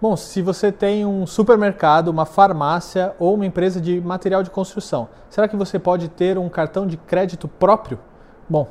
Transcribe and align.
Bom, 0.00 0.16
se 0.16 0.40
você 0.40 0.70
tem 0.70 1.04
um 1.04 1.26
supermercado, 1.26 2.06
uma 2.06 2.24
farmácia 2.24 3.14
ou 3.18 3.34
uma 3.34 3.44
empresa 3.44 3.80
de 3.80 4.00
material 4.00 4.44
de 4.44 4.50
construção, 4.50 5.08
será 5.28 5.48
que 5.48 5.56
você 5.56 5.76
pode 5.76 6.08
ter 6.08 6.38
um 6.38 6.48
cartão 6.48 6.86
de 6.86 6.96
crédito 6.96 7.48
próprio? 7.48 7.98
Bom, 8.48 8.68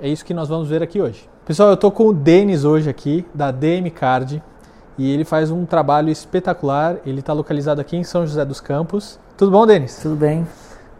é 0.00 0.08
isso 0.08 0.24
que 0.24 0.32
nós 0.32 0.48
vamos 0.48 0.68
ver 0.68 0.80
aqui 0.80 1.00
hoje. 1.00 1.28
Pessoal, 1.44 1.70
eu 1.70 1.74
estou 1.74 1.90
com 1.90 2.06
o 2.06 2.12
Denis 2.14 2.64
hoje 2.64 2.88
aqui, 2.88 3.26
da 3.34 3.50
DM 3.50 3.90
Card, 3.90 4.40
e 4.96 5.10
ele 5.10 5.24
faz 5.24 5.50
um 5.50 5.66
trabalho 5.66 6.10
espetacular. 6.10 6.98
Ele 7.04 7.18
está 7.18 7.32
localizado 7.32 7.80
aqui 7.80 7.96
em 7.96 8.04
São 8.04 8.24
José 8.24 8.44
dos 8.44 8.60
Campos. 8.60 9.18
Tudo 9.36 9.50
bom, 9.50 9.66
Denis? 9.66 9.98
Tudo 10.00 10.14
bem. 10.14 10.46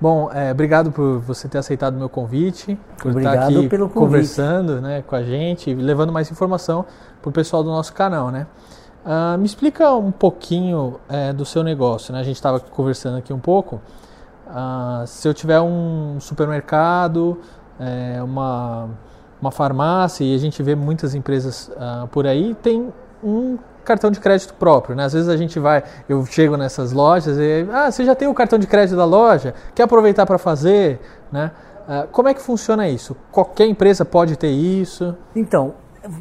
Bom, 0.00 0.28
é, 0.32 0.50
obrigado 0.50 0.90
por 0.90 1.20
você 1.20 1.46
ter 1.48 1.58
aceitado 1.58 1.94
o 1.94 1.98
meu 1.98 2.08
convite, 2.08 2.78
por 3.00 3.10
obrigado 3.10 3.34
estar 3.34 3.46
aqui 3.46 3.68
pelo 3.68 3.88
convite. 3.88 4.06
conversando 4.06 4.80
né, 4.80 5.02
com 5.06 5.14
a 5.14 5.22
gente, 5.22 5.72
levando 5.72 6.12
mais 6.12 6.30
informação 6.30 6.84
para 7.20 7.28
o 7.28 7.32
pessoal 7.32 7.62
do 7.62 7.70
nosso 7.70 7.92
canal, 7.92 8.30
né? 8.30 8.46
Uh, 9.04 9.38
me 9.38 9.46
explica 9.46 9.94
um 9.94 10.10
pouquinho 10.10 11.00
é, 11.08 11.32
do 11.32 11.44
seu 11.44 11.62
negócio, 11.62 12.12
né? 12.12 12.20
A 12.20 12.22
gente 12.22 12.36
estava 12.36 12.60
conversando 12.60 13.16
aqui 13.16 13.32
um 13.32 13.38
pouco. 13.38 13.80
Uh, 14.46 15.06
se 15.06 15.26
eu 15.26 15.32
tiver 15.32 15.60
um 15.60 16.18
supermercado, 16.20 17.38
é, 17.78 18.22
uma, 18.22 18.88
uma 19.40 19.50
farmácia, 19.50 20.24
e 20.24 20.34
a 20.34 20.38
gente 20.38 20.62
vê 20.62 20.74
muitas 20.74 21.14
empresas 21.14 21.68
uh, 21.68 22.06
por 22.08 22.26
aí, 22.26 22.54
tem 22.56 22.92
um 23.22 23.58
cartão 23.84 24.10
de 24.10 24.20
crédito 24.20 24.52
próprio, 24.54 24.94
né? 24.94 25.04
Às 25.04 25.12
vezes 25.12 25.28
a 25.28 25.36
gente 25.36 25.58
vai, 25.58 25.82
eu 26.08 26.24
chego 26.26 26.56
nessas 26.56 26.92
lojas 26.92 27.38
e, 27.38 27.66
ah, 27.72 27.90
você 27.90 28.04
já 28.04 28.14
tem 28.14 28.28
o 28.28 28.34
cartão 28.34 28.58
de 28.58 28.66
crédito 28.66 28.96
da 28.96 29.04
loja? 29.04 29.54
Quer 29.74 29.84
aproveitar 29.84 30.26
para 30.26 30.38
fazer, 30.38 31.00
né? 31.32 31.50
Como 32.12 32.28
é 32.28 32.34
que 32.34 32.42
funciona 32.42 32.86
isso? 32.86 33.16
Qualquer 33.32 33.66
empresa 33.66 34.04
pode 34.04 34.36
ter 34.36 34.50
isso? 34.50 35.16
Então, 35.34 35.72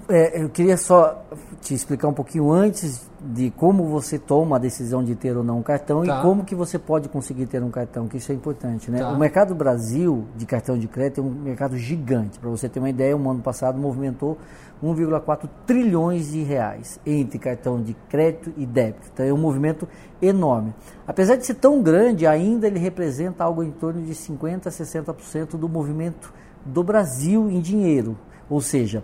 é, 0.09 0.43
eu 0.43 0.49
queria 0.49 0.77
só 0.77 1.23
te 1.61 1.73
explicar 1.73 2.07
um 2.07 2.13
pouquinho 2.13 2.51
antes 2.51 3.09
de 3.19 3.51
como 3.51 3.85
você 3.85 4.19
toma 4.19 4.55
a 4.57 4.59
decisão 4.59 5.03
de 5.03 5.15
ter 5.15 5.35
ou 5.35 5.43
não 5.43 5.59
um 5.59 5.63
cartão 5.63 6.03
tá. 6.03 6.19
e 6.19 6.21
como 6.21 6.45
que 6.45 6.53
você 6.53 6.77
pode 6.77 7.09
conseguir 7.09 7.47
ter 7.47 7.63
um 7.63 7.69
cartão, 7.69 8.07
que 8.07 8.17
isso 8.17 8.31
é 8.31 8.35
importante, 8.35 8.91
né? 8.91 8.99
Tá. 8.99 9.11
O 9.11 9.17
mercado 9.17 9.55
Brasil 9.55 10.25
de 10.35 10.45
cartão 10.45 10.77
de 10.77 10.87
crédito 10.87 11.21
é 11.21 11.23
um 11.23 11.29
mercado 11.29 11.77
gigante. 11.77 12.39
Para 12.39 12.49
você 12.49 12.69
ter 12.69 12.79
uma 12.79 12.89
ideia, 12.89 13.17
um 13.17 13.29
ano 13.29 13.41
passado 13.41 13.77
movimentou 13.77 14.37
1,4 14.83 15.49
trilhões 15.65 16.31
de 16.31 16.43
reais 16.43 16.99
entre 17.05 17.39
cartão 17.39 17.81
de 17.81 17.95
crédito 18.07 18.53
e 18.55 18.65
débito. 18.65 19.09
Então 19.11 19.25
é 19.25 19.33
um 19.33 19.37
movimento 19.37 19.87
enorme. 20.21 20.73
Apesar 21.07 21.35
de 21.35 21.45
ser 21.45 21.55
tão 21.55 21.81
grande, 21.81 22.27
ainda 22.27 22.67
ele 22.67 22.79
representa 22.79 23.43
algo 23.43 23.63
em 23.63 23.71
torno 23.71 24.01
de 24.01 24.13
50 24.13 24.69
a 24.69 24.71
60% 24.71 25.57
do 25.57 25.67
movimento 25.67 26.33
do 26.63 26.83
Brasil 26.83 27.49
em 27.49 27.59
dinheiro. 27.59 28.17
Ou 28.49 28.61
seja, 28.61 29.03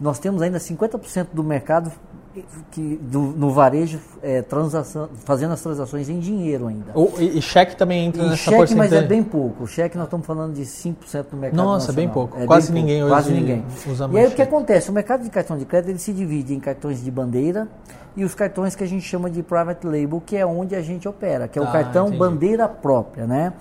nós 0.00 0.18
temos 0.18 0.42
ainda 0.42 0.58
50% 0.58 1.28
do 1.32 1.42
mercado 1.44 1.90
que, 2.72 2.96
do, 3.00 3.20
no 3.20 3.50
varejo 3.52 4.00
é, 4.20 4.42
transação, 4.42 5.08
fazendo 5.24 5.52
as 5.52 5.60
transações 5.62 6.08
em 6.08 6.18
dinheiro 6.18 6.66
ainda. 6.66 6.90
O, 6.92 7.12
e, 7.18 7.38
e, 7.38 7.42
cheque 7.42 7.76
também 7.76 8.06
entra 8.06 8.22
e 8.22 8.24
nessa 8.24 8.36
cheque, 8.42 8.56
porcentagem? 8.56 8.90
mas 8.92 9.04
é 9.04 9.06
bem 9.06 9.22
pouco. 9.22 9.62
O 9.62 9.66
cheque 9.68 9.96
nós 9.96 10.06
estamos 10.06 10.26
falando 10.26 10.52
de 10.54 10.62
5% 10.62 11.26
do 11.30 11.36
mercado 11.36 11.56
Nossa, 11.62 11.86
nacional. 11.92 11.94
bem 11.94 12.08
pouco. 12.08 12.36
É 12.40 12.44
quase 12.44 12.72
bem 12.72 12.82
ninguém 12.82 13.00
pouco, 13.02 13.14
hoje 13.14 13.24
quase 13.24 13.40
ninguém. 13.40 13.64
usa 13.86 14.08
mais 14.08 14.14
E 14.14 14.18
aí 14.18 14.22
cheque. 14.24 14.32
o 14.32 14.36
que 14.36 14.42
acontece? 14.42 14.90
O 14.90 14.92
mercado 14.92 15.22
de 15.22 15.30
cartão 15.30 15.56
de 15.56 15.64
crédito 15.64 15.90
ele 15.90 15.98
se 16.00 16.12
divide 16.12 16.52
em 16.54 16.58
cartões 16.58 17.04
de 17.04 17.10
bandeira 17.10 17.68
e 18.16 18.24
os 18.24 18.34
cartões 18.34 18.74
que 18.74 18.82
a 18.82 18.86
gente 18.86 19.02
chama 19.06 19.30
de 19.30 19.40
private 19.42 19.86
label, 19.86 20.20
que 20.24 20.36
é 20.36 20.44
onde 20.44 20.74
a 20.74 20.82
gente 20.82 21.06
opera, 21.06 21.46
que 21.46 21.56
é 21.56 21.62
o 21.62 21.66
Ah, 21.66 21.70
cartão 21.70 22.06
entendi. 22.06 22.18
bandeira 22.18 22.66
própria, 22.68 23.26
né? 23.28 23.52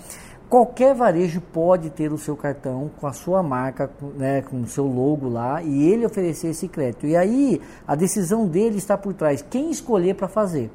Qualquer 0.54 0.94
varejo 0.94 1.42
pode 1.42 1.90
ter 1.90 2.14
o 2.14 2.18
seu 2.20 2.38
cartão 2.38 2.92
com 3.02 3.08
a 3.08 3.12
sua 3.12 3.42
marca, 3.42 3.90
né, 4.16 4.44
com 4.44 4.62
o 4.62 4.68
seu 4.68 4.86
logo 4.86 5.28
lá 5.28 5.64
e 5.64 5.90
ele 5.90 6.06
oferecer 6.06 6.50
esse 6.50 6.68
crédito. 6.68 7.08
E 7.08 7.18
aí 7.18 7.60
a 7.88 7.96
decisão 7.96 8.46
dele 8.46 8.78
está 8.78 8.96
por 8.96 9.16
trás. 9.16 9.44
Quem 9.50 9.72
escolher 9.72 10.14
para 10.14 10.28
fazer? 10.28 10.70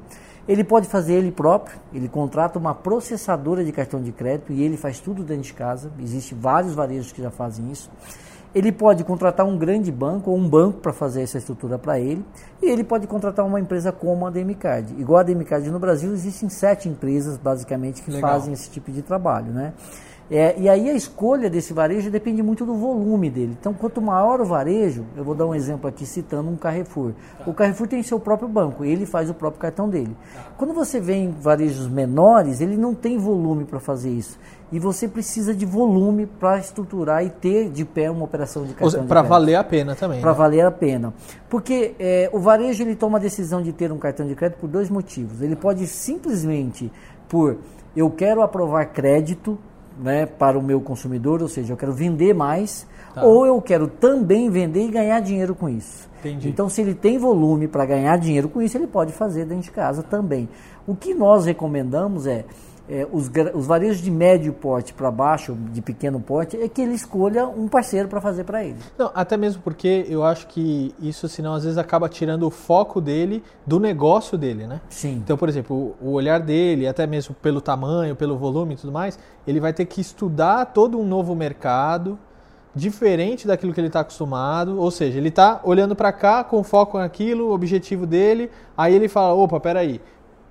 Ele 0.45 0.65
pode 0.65 0.85
fazer 0.89 1.13
ele 1.13 1.31
próprio, 1.31 1.79
ele 1.93 2.09
contrata 2.09 2.59
uma 2.59 2.75
processadora 2.75 3.63
de 3.63 3.71
cartão 3.71 4.01
de 4.01 4.11
crédito 4.11 4.51
e 4.51 4.61
ele 4.61 4.75
faz 4.75 4.99
tudo 4.99 5.23
dentro 5.23 5.43
de 5.43 5.53
casa. 5.53 5.89
Existem 5.97 6.37
vários 6.37 6.73
varejos 6.73 7.13
que 7.13 7.21
já 7.21 7.31
fazem 7.31 7.71
isso. 7.71 7.89
Ele 8.53 8.71
pode 8.71 9.03
contratar 9.03 9.45
um 9.45 9.57
grande 9.57 9.91
banco 9.91 10.31
ou 10.31 10.37
um 10.37 10.47
banco 10.47 10.79
para 10.79 10.91
fazer 10.91 11.21
essa 11.21 11.37
estrutura 11.37 11.77
para 11.77 11.99
ele. 11.99 12.25
E 12.61 12.69
ele 12.69 12.83
pode 12.83 13.05
contratar 13.05 13.45
uma 13.45 13.59
empresa 13.59 13.91
como 13.91 14.25
a 14.25 14.29
DMCard. 14.29 14.93
Igual 14.99 15.19
a 15.19 15.23
DMCard 15.23 15.69
no 15.69 15.79
Brasil, 15.79 16.11
existem 16.13 16.49
sete 16.49 16.89
empresas 16.89 17.37
basicamente 17.37 18.01
que 18.01 18.11
Legal. 18.11 18.31
fazem 18.31 18.53
esse 18.53 18.69
tipo 18.69 18.91
de 18.91 19.01
trabalho. 19.01 19.51
Né? 19.51 19.73
É, 20.31 20.53
e 20.59 20.69
aí 20.69 20.87
a 20.87 20.93
escolha 20.93 21.49
desse 21.49 21.73
varejo 21.73 22.11
depende 22.11 22.43
muito 22.43 22.63
do 22.63 22.75
volume 22.75 23.31
dele. 23.31 23.57
Então, 23.59 23.73
quanto 23.73 23.99
maior 23.99 24.39
o 24.39 24.45
varejo, 24.45 25.03
eu 25.17 25.23
vou 25.23 25.33
dar 25.33 25.47
um 25.47 25.55
exemplo 25.55 25.89
aqui 25.89 26.05
citando 26.05 26.49
um 26.49 26.55
Carrefour. 26.55 27.13
O 27.47 27.53
Carrefour 27.53 27.87
tem 27.87 28.03
seu 28.03 28.19
próprio 28.19 28.47
banco, 28.47 28.85
ele 28.85 29.07
faz 29.07 29.27
o 29.29 29.33
próprio 29.33 29.59
cartão 29.59 29.89
dele. 29.89 30.15
Quando 30.55 30.71
você 30.71 30.99
vê 30.99 31.15
em 31.15 31.31
varejos 31.31 31.87
menores, 31.87 32.61
ele 32.61 32.77
não 32.77 32.93
tem 32.93 33.17
volume 33.17 33.65
para 33.65 33.79
fazer 33.79 34.11
isso. 34.11 34.37
E 34.71 34.77
você 34.79 35.07
precisa 35.07 35.53
de 35.53 35.65
volume 35.65 36.25
para 36.27 36.59
estruturar 36.59 37.25
e 37.25 37.29
ter 37.29 37.69
de 37.69 37.83
pé 37.83 38.09
uma 38.11 38.23
operação 38.23 38.63
de 38.65 38.73
cartão 38.73 39.01
de 39.01 39.07
Para 39.07 39.21
valer 39.23 39.55
a 39.55 39.63
pena 39.63 39.95
também. 39.95 40.21
para 40.21 40.31
né? 40.31 40.37
valer 40.37 40.65
a 40.65 40.71
pena. 40.71 41.13
Porque 41.49 41.95
é, 41.99 42.29
o 42.31 42.39
varejo 42.39 42.83
ele 42.83 42.95
toma 42.95 43.17
a 43.17 43.21
decisão 43.21 43.61
de 43.63 43.73
ter 43.73 43.91
um 43.91 43.97
cartão 43.97 44.27
de 44.27 44.35
crédito 44.35 44.59
por 44.59 44.67
dois 44.67 44.89
motivos. 44.89 45.41
Ele 45.41 45.55
pode 45.55 45.87
simplesmente 45.87 46.91
por 47.27 47.57
eu 47.95 48.09
quero 48.11 48.41
aprovar 48.41 48.85
crédito 48.85 49.57
né, 49.99 50.25
para 50.25 50.57
o 50.57 50.61
meu 50.61 50.79
consumidor, 50.79 51.41
ou 51.41 51.47
seja, 51.47 51.73
eu 51.73 51.77
quero 51.77 51.91
vender 51.91 52.33
mais, 52.33 52.87
Tá. 53.13 53.23
ou 53.23 53.43
eu 53.45 53.59
quero 53.59 53.87
também 53.87 54.49
vender 54.51 54.85
e 54.85 54.91
ganhar 54.91 55.19
dinheiro 55.19 55.55
com 55.55 55.67
isso. 55.67 56.07
Entendi. 56.19 56.47
Então, 56.47 56.69
se 56.69 56.79
ele 56.81 56.93
tem 56.93 57.17
volume 57.17 57.67
para 57.67 57.85
ganhar 57.85 58.15
dinheiro 58.17 58.47
com 58.47 58.61
isso, 58.61 58.77
ele 58.77 58.85
pode 58.85 59.11
fazer 59.13 59.45
dentro 59.45 59.63
de 59.63 59.71
casa 59.71 60.03
também. 60.03 60.47
O 60.85 60.95
que 60.95 61.13
nós 61.13 61.45
recomendamos 61.45 62.27
é, 62.27 62.45
é, 62.89 63.07
os, 63.11 63.31
os 63.53 63.65
varejos 63.65 64.01
de 64.01 64.11
médio 64.11 64.51
porte 64.51 64.93
para 64.93 65.09
baixo, 65.09 65.57
de 65.71 65.81
pequeno 65.81 66.19
porte, 66.19 66.57
é 66.57 66.67
que 66.67 66.81
ele 66.81 66.93
escolha 66.93 67.47
um 67.47 67.67
parceiro 67.67 68.09
para 68.09 68.19
fazer 68.19 68.43
para 68.43 68.63
ele. 68.63 68.77
Não, 68.97 69.09
até 69.15 69.37
mesmo 69.37 69.61
porque 69.61 70.05
eu 70.09 70.23
acho 70.23 70.47
que 70.47 70.93
isso, 70.99 71.29
senão, 71.29 71.53
às 71.53 71.63
vezes 71.63 71.77
acaba 71.77 72.09
tirando 72.09 72.45
o 72.45 72.49
foco 72.49 72.99
dele 72.99 73.41
do 73.65 73.79
negócio 73.79 74.37
dele, 74.37 74.67
né? 74.67 74.81
Sim. 74.89 75.21
Então, 75.23 75.37
por 75.37 75.47
exemplo, 75.47 75.95
o 76.01 76.09
o 76.09 76.13
olhar 76.13 76.39
dele, 76.39 76.87
até 76.87 77.05
mesmo 77.05 77.35
pelo 77.35 77.61
tamanho, 77.61 78.15
pelo 78.15 78.37
volume 78.37 78.73
e 78.73 78.77
tudo 78.77 78.91
mais, 78.91 79.17
ele 79.47 79.59
vai 79.59 79.71
ter 79.71 79.85
que 79.85 80.01
estudar 80.01 80.65
todo 80.65 80.99
um 80.99 81.05
novo 81.05 81.35
mercado, 81.35 82.17
diferente 82.73 83.47
daquilo 83.47 83.73
que 83.73 83.79
ele 83.79 83.87
está 83.87 84.01
acostumado. 84.01 84.79
Ou 84.79 84.91
seja, 84.91 85.17
ele 85.17 85.29
está 85.29 85.61
olhando 85.63 85.95
para 85.95 86.11
cá 86.11 86.43
com 86.43 86.63
foco 86.63 86.97
naquilo, 86.97 87.49
o 87.49 87.53
objetivo 87.53 88.05
dele, 88.05 88.49
aí 88.75 88.93
ele 88.93 89.07
fala: 89.07 89.33
opa, 89.33 89.59
peraí. 89.59 90.01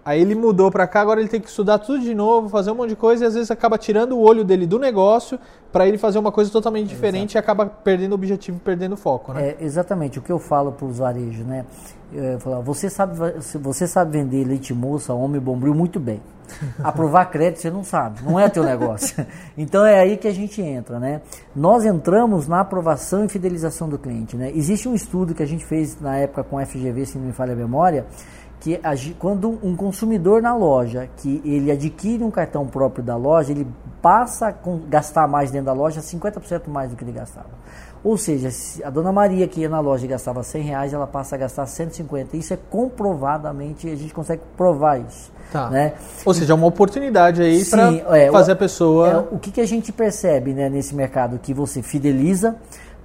Aí 0.09 0.23
ele 0.23 0.35
mudou 0.35 0.71
para 0.71 0.87
cá, 0.87 1.03
agora 1.03 1.21
ele 1.21 1.29
tem 1.29 1.39
que 1.39 1.51
estudar 1.51 1.79
tudo 1.81 2.01
de 2.01 2.15
novo, 2.15 2.49
fazer 2.49 2.71
um 2.71 2.75
monte 2.75 2.89
de 2.89 2.97
coisa 2.97 3.25
e 3.25 3.27
às 3.27 3.35
vezes 3.35 3.51
acaba 3.51 3.77
tirando 3.77 4.13
o 4.13 4.23
olho 4.23 4.43
dele 4.43 4.67
do 4.67 4.79
negócio 4.79 5.39
para 5.71 5.87
ele 5.87 5.99
fazer 5.99 6.19
uma 6.19 6.33
coisa 6.33 6.51
totalmente 6.51 6.89
diferente 6.89 7.35
e 7.35 7.39
acaba 7.39 7.67
perdendo 7.67 8.13
o 8.13 8.15
objetivo, 8.15 8.59
perdendo 8.59 8.95
o 8.95 8.97
foco, 8.97 9.35
né? 9.35 9.49
É 9.51 9.57
exatamente 9.63 10.19
o 10.19 10.23
que 10.23 10.33
eu 10.33 10.39
falo 10.39 10.73
para 10.73 10.87
os 10.87 10.97
varejos, 10.97 11.45
né? 11.45 11.67
Eu 12.11 12.41
falo, 12.41 12.63
você 12.63 12.89
sabe, 12.89 13.19
você 13.61 13.87
sabe 13.87 14.13
vender 14.13 14.47
leite 14.47 14.73
moça, 14.73 15.13
homem 15.13 15.39
bombril 15.39 15.75
muito 15.75 16.01
bem. 16.01 16.23
Aprovar 16.83 17.27
crédito 17.27 17.61
você 17.61 17.71
não 17.71 17.85
sabe, 17.85 18.23
não 18.25 18.41
é 18.41 18.49
teu 18.49 18.65
negócio. 18.65 19.15
Então 19.59 19.85
é 19.85 20.01
aí 20.01 20.17
que 20.17 20.27
a 20.27 20.33
gente 20.33 20.63
entra, 20.63 20.99
né? 20.99 21.21
Nós 21.55 21.85
entramos 21.85 22.49
na 22.49 22.61
aprovação 22.61 23.27
e 23.27 23.29
fidelização 23.29 23.91
do 23.91 23.99
cliente, 23.99 24.37
né? 24.37 24.51
Existe 24.55 24.89
um 24.89 24.95
estudo 24.95 25.35
que 25.35 25.43
a 25.43 25.47
gente 25.47 25.67
fez 25.67 26.01
na 26.01 26.17
época 26.17 26.45
com 26.45 26.57
a 26.57 26.65
FGV, 26.65 27.05
se 27.05 27.19
não 27.19 27.27
me 27.27 27.33
falha 27.33 27.53
a 27.53 27.57
memória, 27.57 28.07
que 28.61 28.81
quando 29.19 29.59
um 29.63 29.77
consumidor 29.77 30.43
na 30.43 30.55
loja, 30.55 31.09
que 31.17 31.41
ele 31.45 31.71
adquire 31.71 32.23
um 32.25 32.31
cartão 32.31 32.67
próprio 32.67 33.05
da 33.05 33.17
loja, 33.17 33.53
ele 33.53 33.67
passa 34.03 34.49
a 34.49 34.55
gastar 34.89 35.29
mais 35.29 35.51
dentro 35.51 35.67
da 35.67 35.73
loja, 35.73 36.01
50% 36.01 36.69
mais 36.69 36.91
do 36.91 36.97
que 36.97 37.05
ele 37.05 37.13
gastava. 37.13 37.51
Ou 38.03 38.17
seja, 38.17 38.51
se 38.51 38.83
a 38.85 38.91
dona 38.91 39.11
Maria 39.11 39.49
que 39.49 39.61
ia 39.61 39.69
na 39.69 39.81
loja 39.81 40.05
e 40.05 40.09
gastava 40.09 40.43
100 40.43 40.63
reais, 40.63 40.93
ela 40.93 41.07
passa 41.07 41.35
a 41.35 41.39
gastar 41.39 41.67
150. 41.67 42.37
Isso 42.37 42.55
é 42.55 42.59
comprovadamente, 42.71 43.89
a 43.89 43.97
gente 43.97 44.15
consegue 44.15 44.43
provar 44.57 45.01
isso. 45.01 45.33
Tá. 45.53 45.71
Né? 45.71 45.95
Ou 46.25 46.35
seja, 46.35 46.53
é 46.53 46.55
uma 46.55 46.67
oportunidade 46.67 47.41
aí 47.43 47.65
para 47.65 48.17
é, 48.17 48.31
fazer 48.31 48.53
a 48.53 48.57
pessoa. 48.57 49.09
É, 49.09 49.35
o 49.35 49.39
que, 49.39 49.51
que 49.51 49.61
a 49.61 49.67
gente 49.67 49.93
percebe 49.93 50.53
né, 50.53 50.69
nesse 50.69 50.95
mercado? 50.95 51.39
Que 51.39 51.55
você 51.55 51.83
fideliza, 51.83 52.57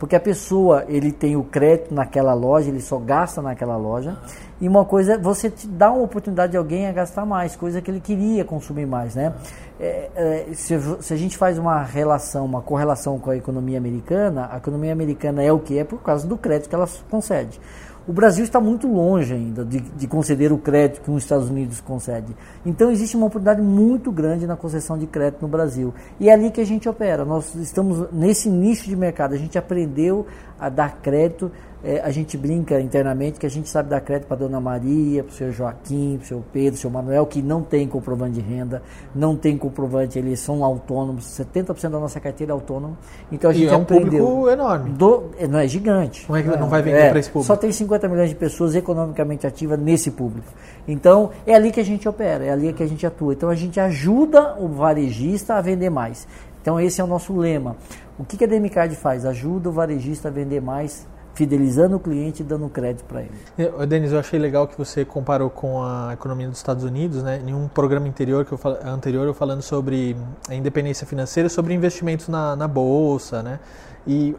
porque 0.04 0.18
a 0.18 0.20
pessoa 0.20 0.84
ele 0.90 1.14
tem 1.14 1.38
o 1.38 1.46
crédito 1.46 1.96
naquela 1.96 2.34
loja, 2.34 2.68
ele 2.68 2.82
só 2.82 2.98
gasta 2.98 3.42
naquela 3.42 3.78
loja. 3.78 4.18
E 4.60 4.68
uma 4.68 4.84
coisa, 4.84 5.18
você 5.18 5.50
te 5.50 5.66
dá 5.66 5.94
uma 5.94 6.04
oportunidade 6.04 6.52
de 6.52 6.58
alguém 6.58 6.88
a 6.88 6.92
gastar 6.92 7.26
mais, 7.26 7.56
coisa 7.56 7.82
que 7.82 7.90
ele 7.90 8.02
queria 8.02 8.44
consumir 8.44 8.86
mais, 8.86 9.16
né? 9.16 9.34
É, 9.80 10.10
é, 10.14 10.54
se, 10.56 10.78
se 11.00 11.14
a 11.14 11.16
gente 11.16 11.38
faz 11.38 11.58
uma 11.58 11.82
relação, 11.82 12.44
uma 12.44 12.62
correlação 12.62 13.18
com 13.18 13.30
a 13.32 13.38
economia 13.38 13.78
americana, 13.78 14.50
a 14.52 14.58
economia 14.58 14.92
americana 14.92 15.42
é 15.42 15.54
o 15.54 15.60
que 15.60 15.80
é 15.80 15.86
por 15.86 16.02
causa 16.02 16.28
do 16.28 16.36
crédito 16.38 16.68
que 16.68 16.76
ela 16.76 16.90
concede. 17.10 17.62
O 18.06 18.12
Brasil 18.12 18.44
está 18.44 18.60
muito 18.60 18.86
longe 18.86 19.34
ainda 19.34 19.64
de, 19.64 19.80
de 19.80 20.08
conceder 20.08 20.52
o 20.52 20.58
crédito 20.58 21.02
que 21.02 21.10
os 21.10 21.24
Estados 21.24 21.50
Unidos 21.50 21.80
concede. 21.80 22.36
Então 22.66 22.92
existe 22.92 23.16
uma 23.16 23.28
oportunidade 23.28 23.62
muito 23.62 24.12
grande 24.12 24.46
na 24.46 24.58
concessão 24.58 24.98
de 24.98 25.08
crédito 25.08 25.42
no 25.42 25.48
Brasil. 25.48 25.94
E 26.20 26.30
é 26.30 26.34
ali 26.34 26.52
que 26.52 26.60
a 26.60 26.66
gente 26.66 26.90
opera. 26.90 27.24
Nós 27.24 27.56
estamos 27.56 28.12
nesse 28.12 28.50
nicho 28.50 28.90
de 28.90 28.96
mercado. 28.96 29.34
A 29.34 29.38
gente 29.38 29.58
aprendeu 29.58 30.28
a 30.60 30.68
dar 30.68 30.98
crédito 31.02 31.50
é, 31.84 32.00
a 32.00 32.12
gente 32.12 32.38
brinca 32.38 32.80
internamente 32.80 33.38
que 33.38 33.46
a 33.46 33.50
gente 33.50 33.68
sabe 33.68 33.90
dar 33.90 34.00
crédito 34.00 34.28
para 34.28 34.38
Dona 34.38 34.62
Maria, 34.62 35.22
para 35.24 35.34
o 35.34 35.36
senhor 35.36 35.52
Joaquim, 35.52 36.16
para 36.18 36.24
o 36.24 36.28
senhor 36.28 36.44
Pedro, 36.54 36.72
para 36.72 36.78
o 36.78 36.82
senhor 36.82 36.94
Manuel, 36.94 37.26
que 37.26 37.42
não 37.42 37.62
tem 37.62 37.86
comprovante 37.88 38.36
de 38.36 38.42
renda, 38.42 38.82
não 39.14 39.36
tem 39.36 39.58
comprovante, 39.58 40.18
eles 40.18 40.40
são 40.40 40.64
autônomos, 40.64 41.26
70% 41.26 41.90
da 41.90 42.00
nossa 42.00 42.22
carteira 42.22 42.52
é 42.52 42.54
autônomo. 42.54 42.98
Então 43.30 43.52
a 43.52 43.54
gente 43.54 43.66
e 43.66 43.68
é 43.68 43.78
um 43.78 43.82
aprendeu, 43.82 44.26
público 44.26 44.50
enorme. 44.50 44.92
Do, 44.92 45.24
é, 45.38 45.46
não 45.46 45.60
é 45.60 45.68
gigante. 45.68 46.26
Como 46.26 46.38
é 46.38 46.42
que 46.42 46.48
não, 46.48 46.60
não 46.60 46.70
vai 46.70 46.82
vender 46.82 47.00
é, 47.00 47.10
para 47.10 47.20
esse 47.20 47.30
público? 47.30 47.48
Só 47.48 47.58
tem 47.58 47.72
50 47.72 48.08
milhões 48.08 48.30
de 48.30 48.36
pessoas 48.36 48.76
economicamente 48.76 49.46
ativas 49.46 49.78
nesse 49.78 50.10
público. 50.10 50.48
Então 50.88 51.32
é 51.46 51.54
ali 51.54 51.70
que 51.70 51.82
a 51.82 51.86
gente 51.86 52.08
opera, 52.08 52.46
é 52.46 52.50
ali 52.50 52.72
que 52.72 52.84
a 52.84 52.88
gente 52.88 53.06
atua. 53.06 53.34
Então 53.34 53.50
a 53.50 53.56
gente 53.56 53.78
ajuda 53.80 54.56
o 54.58 54.70
varejista 54.70 55.56
a 55.56 55.62
vender 55.62 55.90
mais. 55.90 56.26
Então 56.62 56.80
esse 56.80 57.02
é 57.02 57.04
o 57.04 57.08
nosso 57.08 57.38
lema. 57.38 57.76
O 58.18 58.24
que, 58.24 58.38
que 58.38 58.44
a 58.46 58.48
Demicard 58.48 58.96
faz? 58.96 59.26
Ajuda 59.26 59.70
o 59.70 59.72
varejista 59.72 60.30
a 60.30 60.32
vender 60.32 60.62
mais, 60.62 61.06
fidelizando 61.34 61.96
o 61.96 62.00
cliente 62.00 62.42
e 62.42 62.46
dando 62.46 62.70
crédito 62.70 63.06
para 63.06 63.22
ele. 63.22 63.86
Denis, 63.88 64.12
eu 64.12 64.20
achei 64.20 64.40
legal 64.40 64.68
que 64.68 64.78
você 64.78 65.04
comparou 65.04 65.50
com 65.50 65.82
a 65.82 66.12
economia 66.14 66.48
dos 66.48 66.58
Estados 66.58 66.84
Unidos, 66.84 67.24
né? 67.24 67.42
Em 67.46 67.54
um 67.54 67.68
programa 67.68 68.08
anterior 68.08 68.46
que 68.46 68.52
eu, 68.52 68.60
anterior 68.86 69.26
eu 69.26 69.34
falando 69.34 69.62
sobre 69.62 70.16
a 70.48 70.56
independência 70.56 71.08
financeira, 71.08 71.50
sobre 71.50 71.74
investimentos 71.74 72.28
na, 72.28 72.56
na 72.56 72.68
bolsa, 72.68 73.42
né? 73.42 73.60
E 74.06 74.36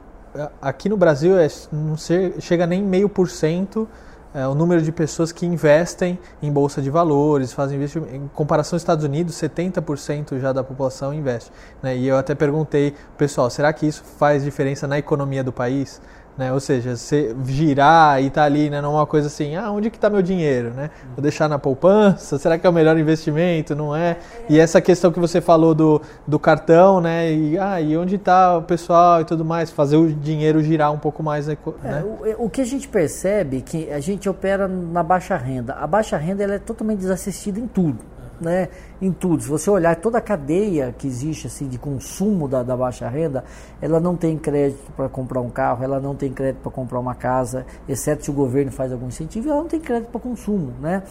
aqui 0.60 0.88
no 0.88 0.96
Brasil 0.96 1.38
é, 1.38 1.48
não 1.72 1.96
chega 1.96 2.66
nem 2.66 2.82
meio 2.82 3.08
por 3.08 3.28
cento 3.28 3.88
é, 4.34 4.48
o 4.48 4.54
número 4.54 4.82
de 4.82 4.90
pessoas 4.90 5.30
que 5.30 5.46
investem 5.46 6.18
em 6.42 6.50
bolsa 6.50 6.82
de 6.82 6.90
valores, 6.90 7.52
fazem 7.52 7.76
investimento. 7.76 8.12
Em 8.12 8.28
comparação 8.34 8.74
aos 8.74 8.82
Estados 8.82 9.04
Unidos, 9.04 9.36
70% 9.36 10.40
já 10.40 10.52
da 10.52 10.64
população 10.64 11.14
investe. 11.14 11.52
Né? 11.80 11.96
E 11.96 12.08
eu 12.08 12.18
até 12.18 12.34
perguntei, 12.34 12.94
pessoal, 13.16 13.48
será 13.48 13.72
que 13.72 13.86
isso 13.86 14.02
faz 14.18 14.42
diferença 14.42 14.88
na 14.88 14.98
economia 14.98 15.44
do 15.44 15.52
país? 15.52 16.02
Né? 16.36 16.52
Ou 16.52 16.58
seja, 16.58 16.96
você 16.96 17.34
girar 17.46 18.20
e 18.20 18.28
tá 18.28 18.42
ali, 18.42 18.68
né, 18.68 18.80
não 18.80 18.94
é 18.94 18.98
uma 18.98 19.06
coisa 19.06 19.28
assim, 19.28 19.54
ah, 19.54 19.70
onde 19.70 19.88
que 19.88 19.96
está 19.96 20.10
meu 20.10 20.20
dinheiro, 20.20 20.70
né? 20.70 20.90
Vou 21.14 21.22
deixar 21.22 21.48
na 21.48 21.60
poupança? 21.60 22.38
Será 22.38 22.58
que 22.58 22.66
é 22.66 22.70
o 22.70 22.72
melhor 22.72 22.98
investimento? 22.98 23.76
Não 23.76 23.94
é? 23.94 24.16
E 24.48 24.58
essa 24.58 24.80
questão 24.80 25.12
que 25.12 25.20
você 25.20 25.40
falou 25.40 25.74
do, 25.76 26.02
do 26.26 26.38
cartão, 26.38 27.00
né? 27.00 27.32
E, 27.32 27.56
ah, 27.56 27.80
e 27.80 27.96
onde 27.96 28.16
está 28.16 28.58
o 28.58 28.62
pessoal 28.62 29.20
e 29.20 29.24
tudo 29.24 29.44
mais? 29.44 29.70
Fazer 29.70 29.96
o 29.96 30.12
dinheiro 30.12 30.60
girar 30.60 30.92
um 30.92 30.98
pouco 30.98 31.22
mais, 31.22 31.46
né? 31.46 31.56
É, 31.84 32.02
o, 32.02 32.46
o, 32.46 32.50
que 32.50 32.60
a 32.60 32.66
gente 32.66 32.88
percebe 32.88 33.58
é 33.58 33.60
que 33.60 33.90
a 33.92 34.00
gente 34.00 34.28
opera 34.28 34.66
na 34.66 35.04
baixa 35.04 35.36
renda. 35.36 35.74
A 35.74 35.86
baixa 35.86 36.16
renda 36.16 36.42
ela 36.42 36.54
é 36.54 36.58
totalmente 36.58 36.98
desassistida 36.98 37.60
em 37.60 37.68
tudo 37.68 38.13
né, 38.40 38.68
em 39.00 39.12
tudo. 39.12 39.42
Se 39.42 39.48
você 39.48 39.70
olhar 39.70 39.96
toda 39.96 40.18
a 40.18 40.20
cadeia 40.20 40.94
que 40.96 41.06
existe 41.06 41.46
assim 41.46 41.68
de 41.68 41.78
consumo 41.78 42.48
da, 42.48 42.62
da 42.62 42.76
baixa 42.76 43.08
renda, 43.08 43.44
ela 43.80 44.00
não 44.00 44.16
tem 44.16 44.36
crédito 44.36 44.90
para 44.96 45.08
comprar 45.08 45.40
um 45.40 45.50
carro, 45.50 45.84
ela 45.84 46.00
não 46.00 46.14
tem 46.14 46.32
crédito 46.32 46.62
para 46.62 46.70
comprar 46.70 46.98
uma 46.98 47.14
casa, 47.14 47.66
exceto 47.88 48.24
se 48.24 48.30
o 48.30 48.34
governo 48.34 48.70
faz 48.72 48.92
algum 48.92 49.08
incentivo, 49.08 49.50
ela 49.50 49.60
não 49.60 49.68
tem 49.68 49.80
crédito 49.80 50.10
para 50.10 50.20
consumo, 50.20 50.72
né? 50.80 51.02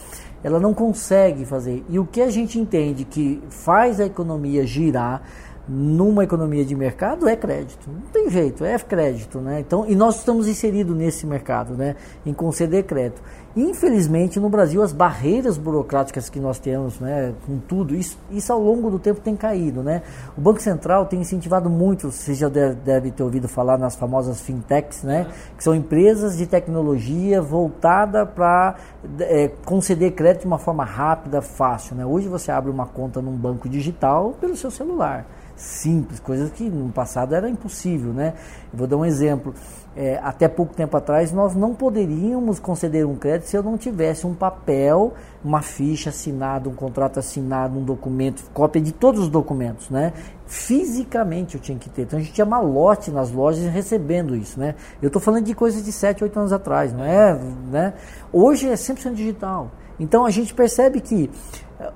Ela 0.44 0.60
não 0.60 0.74
consegue 0.74 1.46
fazer. 1.46 1.84
E 1.90 1.98
o 1.98 2.06
que 2.06 2.22
a 2.22 2.30
gente 2.30 2.60
entende 2.60 3.06
que 3.06 3.42
faz 3.50 4.00
a 4.00 4.06
economia 4.06 4.66
girar 4.66 5.22
numa 5.68 6.24
economia 6.24 6.66
de 6.66 6.76
mercado 6.76 7.28
é 7.28 7.36
crédito. 7.36 7.90
Não 7.90 8.12
tem 8.12 8.30
jeito, 8.30 8.66
é 8.66 8.78
crédito, 8.78 9.40
né? 9.40 9.62
Então, 9.62 9.86
e 9.88 9.96
nós 9.96 10.18
estamos 10.18 10.48
inseridos 10.48 10.96
nesse 10.96 11.26
mercado, 11.26 11.74
né? 11.76 11.96
Em 12.26 12.34
conceder 12.34 12.84
crédito. 12.84 13.22
Infelizmente, 13.56 14.40
no 14.40 14.50
Brasil, 14.50 14.82
as 14.82 14.92
barreiras 14.92 15.60
burocráticas 15.60 16.28
que 16.28 16.40
nós 16.40 16.58
temos, 16.58 17.00
né, 17.00 17.36
com 17.46 17.60
tudo, 17.60 17.96
isso, 17.96 18.18
isso 18.32 18.52
ao 18.52 18.60
longo 18.60 18.90
do 18.90 18.98
tempo 18.98 19.22
tem 19.22 19.36
caído, 19.36 19.84
né? 19.84 20.02
O 20.36 20.42
Banco 20.42 20.60
Central 20.60 21.06
tem 21.06 21.22
incentivado 21.22 21.70
muito, 21.70 22.12
você 22.12 22.34
já 22.34 22.50
deve, 22.50 22.76
deve 22.78 23.12
ter 23.12 23.22
ouvido 23.22 23.48
falar 23.48 23.78
nas 23.78 23.96
famosas 23.96 24.42
fintechs, 24.42 25.04
né? 25.04 25.28
Que 25.56 25.64
são 25.64 25.76
empresas 25.76 26.36
de 26.36 26.48
tecnologia 26.48 27.44
voltada 27.44 28.26
para 28.26 28.76
é, 29.20 29.52
conceder 29.64 30.14
crédito 30.14 30.42
de 30.42 30.48
uma 30.48 30.58
forma 30.58 30.84
rápida, 30.84 31.40
fácil, 31.40 31.96
né? 31.96 32.04
Hoje 32.04 32.28
você 32.28 32.52
abre 32.52 32.72
uma 32.72 32.88
conta 32.88 33.22
num 33.22 33.36
banco 33.36 33.70
digital 33.70 34.34
pelo 34.42 34.58
seu 34.58 34.72
celular 34.72 35.28
simples, 35.56 36.20
coisas 36.20 36.52
que 36.52 36.64
no 36.70 36.92
passado 36.92 37.36
era 37.36 37.50
impossível, 37.50 38.14
né? 38.14 38.34
Eu 38.72 38.80
vou 38.80 38.88
dar 38.88 38.98
um 38.98 39.06
exemplo. 39.06 39.54
É, 39.96 40.20
até 40.24 40.48
pouco 40.48 40.74
tempo 40.74 40.98
atrás 40.98 41.32
nós 41.32 41.54
não 41.54 41.76
poderíamos 41.76 42.60
conceder 42.60 43.06
um 43.06 43.16
crédito 43.16 43.48
se 43.48 43.56
eu 43.56 43.62
não 43.62 43.78
tivesse 43.78 44.26
um 44.26 44.34
papel, 44.34 45.14
uma 45.44 45.62
ficha 45.62 46.10
assinada, 46.10 46.68
um 46.68 46.74
contrato 46.74 47.20
assinado, 47.20 47.78
um 47.78 47.84
documento, 47.84 48.44
cópia 48.54 48.82
de 48.82 48.92
todos 48.92 49.22
os 49.22 49.30
documentos, 49.30 49.92
né? 49.92 50.12
Fisicamente 50.48 51.56
eu 51.56 51.62
tinha 51.62 51.78
que 51.78 51.92
ter. 51.92 52.04
Então 52.04 52.18
a 52.18 52.22
gente 52.22 52.34
tinha 52.34 52.46
malote 52.46 53.12
nas 53.12 53.32
lojas 53.32 53.72
recebendo 53.72 54.36
isso, 54.36 54.60
né? 54.60 54.74
Eu 55.00 55.08
estou 55.08 55.22
falando 55.22 55.46
de 55.46 55.54
coisas 55.54 55.84
de 55.84 55.92
7, 55.92 56.24
8 56.24 56.40
anos 56.40 56.54
atrás, 56.54 56.92
não 56.92 57.04
é? 57.04 57.40
Né? 57.72 57.94
Hoje 58.32 58.68
é 58.68 58.74
100% 58.74 59.14
digital. 59.14 59.70
Então 60.00 60.26
a 60.26 60.32
gente 60.32 60.54
percebe 60.56 61.02
que 61.02 61.30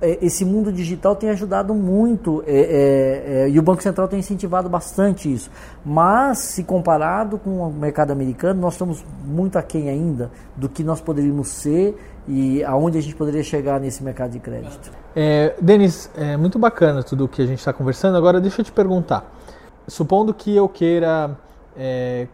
esse 0.02 0.44
mundo 0.46 0.72
digital 0.72 1.16
tem 1.16 1.30
ajudado 1.30 1.74
muito 1.74 2.44
é, 2.46 2.52
é, 2.52 3.44
é, 3.46 3.50
e 3.50 3.60
o 3.60 3.62
Banco 3.62 3.82
Central 3.82 4.08
tem 4.08 4.20
incentivado 4.20 4.70
bastante 4.70 5.32
isso. 5.32 5.50
Mas, 5.86 6.40
se 6.40 6.64
comparado 6.64 7.38
com 7.38 7.62
o 7.62 7.72
mercado 7.72 8.12
americano, 8.12 8.62
nós 8.62 8.74
estamos 8.74 9.04
muito 9.26 9.58
aquém 9.58 9.90
ainda 9.90 10.32
do 10.56 10.68
que 10.70 10.84
nós 10.84 11.02
poderíamos 11.02 11.48
ser 11.50 11.98
e 12.28 12.64
aonde 12.64 12.98
a 12.98 13.02
gente 13.02 13.16
poderia 13.16 13.44
chegar 13.44 13.80
nesse 13.80 14.04
mercado 14.04 14.32
de 14.32 14.40
crédito. 14.40 14.92
É, 15.16 15.56
Denis, 15.62 16.12
é 16.16 16.38
muito 16.38 16.60
bacana 16.60 17.02
tudo 17.02 17.26
o 17.26 17.28
que 17.28 17.42
a 17.42 17.46
gente 17.46 17.60
está 17.60 17.74
conversando. 17.74 18.18
Agora, 18.18 18.40
deixa 18.40 18.62
eu 18.62 18.66
te 18.66 18.72
perguntar. 18.72 19.26
Supondo 19.88 20.34
que 20.34 20.56
eu 20.56 20.68
queira 20.68 21.38
é, 21.76 22.28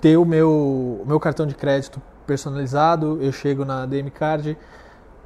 ter 0.00 0.16
o 0.16 0.24
meu, 0.24 0.50
o 0.50 1.04
meu 1.06 1.18
cartão 1.18 1.46
de 1.46 1.54
crédito 1.54 2.00
personalizado, 2.26 3.18
eu 3.20 3.32
chego 3.32 3.64
na 3.64 3.84
DM 3.84 4.10
Card, 4.10 4.56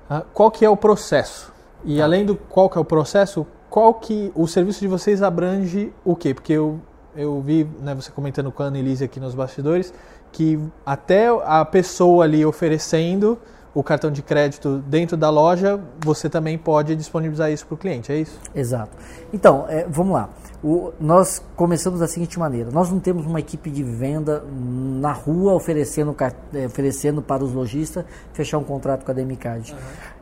ah, 0.08 0.22
qual 0.32 0.50
que 0.50 0.64
é 0.64 0.70
o 0.70 0.76
processo? 0.76 1.53
E 1.84 1.98
tá. 1.98 2.04
além 2.04 2.24
do 2.24 2.34
qual 2.34 2.68
que 2.68 2.78
é 2.78 2.80
o 2.80 2.84
processo, 2.84 3.46
qual 3.68 3.94
que 3.94 4.30
o 4.34 4.46
serviço 4.46 4.80
de 4.80 4.88
vocês 4.88 5.22
abrange 5.22 5.92
o 6.04 6.14
quê? 6.14 6.32
Porque 6.32 6.52
eu, 6.52 6.80
eu 7.16 7.40
vi 7.40 7.68
né, 7.80 7.94
você 7.94 8.10
comentando 8.10 8.50
com 8.50 8.62
a 8.62 8.66
Annelise 8.66 9.04
aqui 9.04 9.18
nos 9.18 9.34
bastidores 9.34 9.92
que 10.32 10.58
até 10.84 11.28
a 11.44 11.64
pessoa 11.64 12.24
ali 12.24 12.44
oferecendo 12.44 13.38
o 13.74 13.82
cartão 13.82 14.10
de 14.10 14.22
crédito 14.22 14.78
dentro 14.86 15.16
da 15.16 15.30
loja, 15.30 15.80
você 16.04 16.28
também 16.28 16.56
pode 16.56 16.94
disponibilizar 16.94 17.50
isso 17.50 17.66
para 17.66 17.74
o 17.74 17.78
cliente, 17.78 18.12
é 18.12 18.16
isso? 18.16 18.38
Exato. 18.54 18.96
Então, 19.32 19.66
é, 19.68 19.84
vamos 19.88 20.14
lá. 20.14 20.30
O, 20.64 20.94
nós 20.98 21.42
começamos 21.54 22.00
da 22.00 22.08
seguinte 22.08 22.38
maneira: 22.38 22.70
nós 22.70 22.90
não 22.90 22.98
temos 22.98 23.26
uma 23.26 23.38
equipe 23.38 23.70
de 23.70 23.82
venda 23.82 24.42
na 24.50 25.12
rua 25.12 25.52
oferecendo, 25.52 26.16
é, 26.54 26.64
oferecendo 26.64 27.20
para 27.20 27.44
os 27.44 27.52
lojistas 27.52 28.02
fechar 28.32 28.56
um 28.56 28.64
contrato 28.64 29.04
com 29.04 29.10
a 29.10 29.14
Demicard. 29.14 29.72
Uhum. 29.72 29.78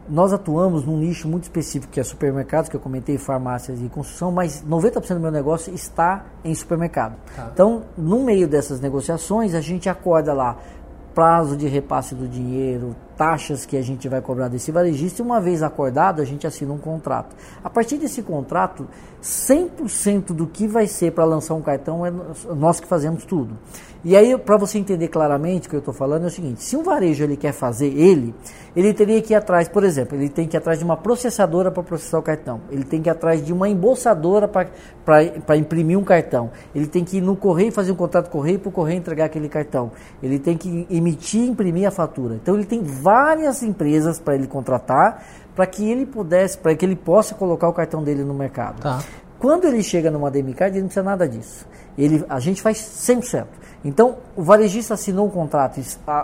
Nós 0.08 0.32
atuamos 0.32 0.84
num 0.84 0.98
nicho 0.98 1.28
muito 1.28 1.44
específico, 1.44 1.92
que 1.92 2.00
é 2.00 2.02
supermercados, 2.02 2.68
que 2.68 2.74
eu 2.74 2.80
comentei, 2.80 3.16
farmácias 3.18 3.80
e 3.80 3.88
construção, 3.88 4.32
mas 4.32 4.64
90% 4.68 5.14
do 5.14 5.20
meu 5.20 5.30
negócio 5.30 5.72
está 5.72 6.26
em 6.44 6.52
supermercado. 6.52 7.14
Tá. 7.36 7.50
Então, 7.54 7.84
no 7.96 8.24
meio 8.24 8.48
dessas 8.48 8.80
negociações, 8.80 9.54
a 9.54 9.60
gente 9.60 9.88
acorda 9.88 10.32
lá 10.32 10.58
prazo 11.14 11.56
de 11.56 11.68
repasse 11.68 12.16
do 12.16 12.26
dinheiro, 12.26 12.96
taxas 13.16 13.64
que 13.64 13.76
a 13.76 13.82
gente 13.82 14.08
vai 14.08 14.20
cobrar 14.20 14.48
desse 14.48 14.70
varejista 14.70 15.22
e 15.22 15.24
uma 15.24 15.40
vez 15.40 15.62
acordado 15.62 16.20
a 16.20 16.24
gente 16.24 16.46
assina 16.46 16.72
um 16.72 16.78
contrato. 16.78 17.34
A 17.62 17.70
partir 17.70 17.96
desse 17.96 18.22
contrato, 18.22 18.86
100% 19.22 20.32
do 20.32 20.46
que 20.46 20.66
vai 20.66 20.86
ser 20.86 21.12
para 21.12 21.24
lançar 21.24 21.54
um 21.54 21.62
cartão 21.62 22.04
é 22.04 22.12
nós 22.54 22.80
que 22.80 22.86
fazemos 22.86 23.24
tudo. 23.24 23.56
E 24.04 24.16
aí, 24.16 24.36
para 24.36 24.56
você 24.56 24.78
entender 24.78 25.06
claramente 25.06 25.68
o 25.68 25.70
que 25.70 25.76
eu 25.76 25.78
estou 25.78 25.94
falando, 25.94 26.24
é 26.24 26.26
o 26.26 26.30
seguinte: 26.30 26.64
se 26.64 26.76
um 26.76 26.82
varejo 26.82 27.22
ele 27.22 27.36
quer 27.36 27.52
fazer 27.52 27.86
ele, 27.86 28.34
ele 28.74 28.92
teria 28.92 29.22
que 29.22 29.32
ir 29.32 29.36
atrás, 29.36 29.68
por 29.68 29.84
exemplo, 29.84 30.16
ele 30.16 30.28
tem 30.28 30.48
que 30.48 30.56
ir 30.56 30.58
atrás 30.58 30.80
de 30.80 30.84
uma 30.84 30.96
processadora 30.96 31.70
para 31.70 31.84
processar 31.84 32.18
o 32.18 32.22
cartão, 32.22 32.60
ele 32.68 32.82
tem 32.82 33.00
que 33.00 33.08
ir 33.08 33.12
atrás 33.12 33.44
de 33.44 33.52
uma 33.52 33.68
embolsadora 33.68 34.48
para 34.48 35.56
imprimir 35.56 35.96
um 35.96 36.02
cartão, 36.02 36.50
ele 36.74 36.88
tem 36.88 37.04
que 37.04 37.18
ir 37.18 37.20
no 37.20 37.36
correio 37.36 37.70
fazer 37.70 37.92
um 37.92 37.96
contrato 37.96 38.28
correio 38.28 38.58
para 38.58 38.70
o 38.70 38.72
correio 38.72 38.98
entregar 38.98 39.26
aquele 39.26 39.48
cartão, 39.48 39.92
ele 40.20 40.40
tem 40.40 40.56
que 40.56 40.84
emitir 40.90 41.42
e 41.42 41.48
imprimir 41.50 41.86
a 41.86 41.92
fatura. 41.92 42.34
Então, 42.34 42.56
ele 42.56 42.64
tem 42.64 42.82
várias 43.02 43.62
empresas 43.62 44.18
para 44.18 44.34
ele 44.34 44.46
contratar 44.46 45.22
para 45.54 45.66
que 45.66 45.88
ele 45.90 46.06
pudesse, 46.06 46.56
para 46.56 46.74
que 46.74 46.84
ele 46.84 46.96
possa 46.96 47.34
colocar 47.34 47.68
o 47.68 47.72
cartão 47.72 48.02
dele 48.02 48.24
no 48.24 48.34
mercado. 48.34 48.80
Tá. 48.80 49.00
Quando 49.38 49.66
ele 49.66 49.82
chega 49.82 50.10
numa 50.10 50.30
Demicard, 50.30 50.72
ele 50.74 50.82
não 50.82 50.88
precisa 50.88 51.04
nada 51.04 51.28
disso. 51.28 51.66
Ele, 51.98 52.24
a 52.28 52.38
gente 52.38 52.62
faz 52.62 52.78
100%. 52.78 53.46
Então, 53.84 54.18
o 54.36 54.42
varejista 54.42 54.94
assinou 54.94 55.26
um 55.26 55.30
contrato, 55.30 55.80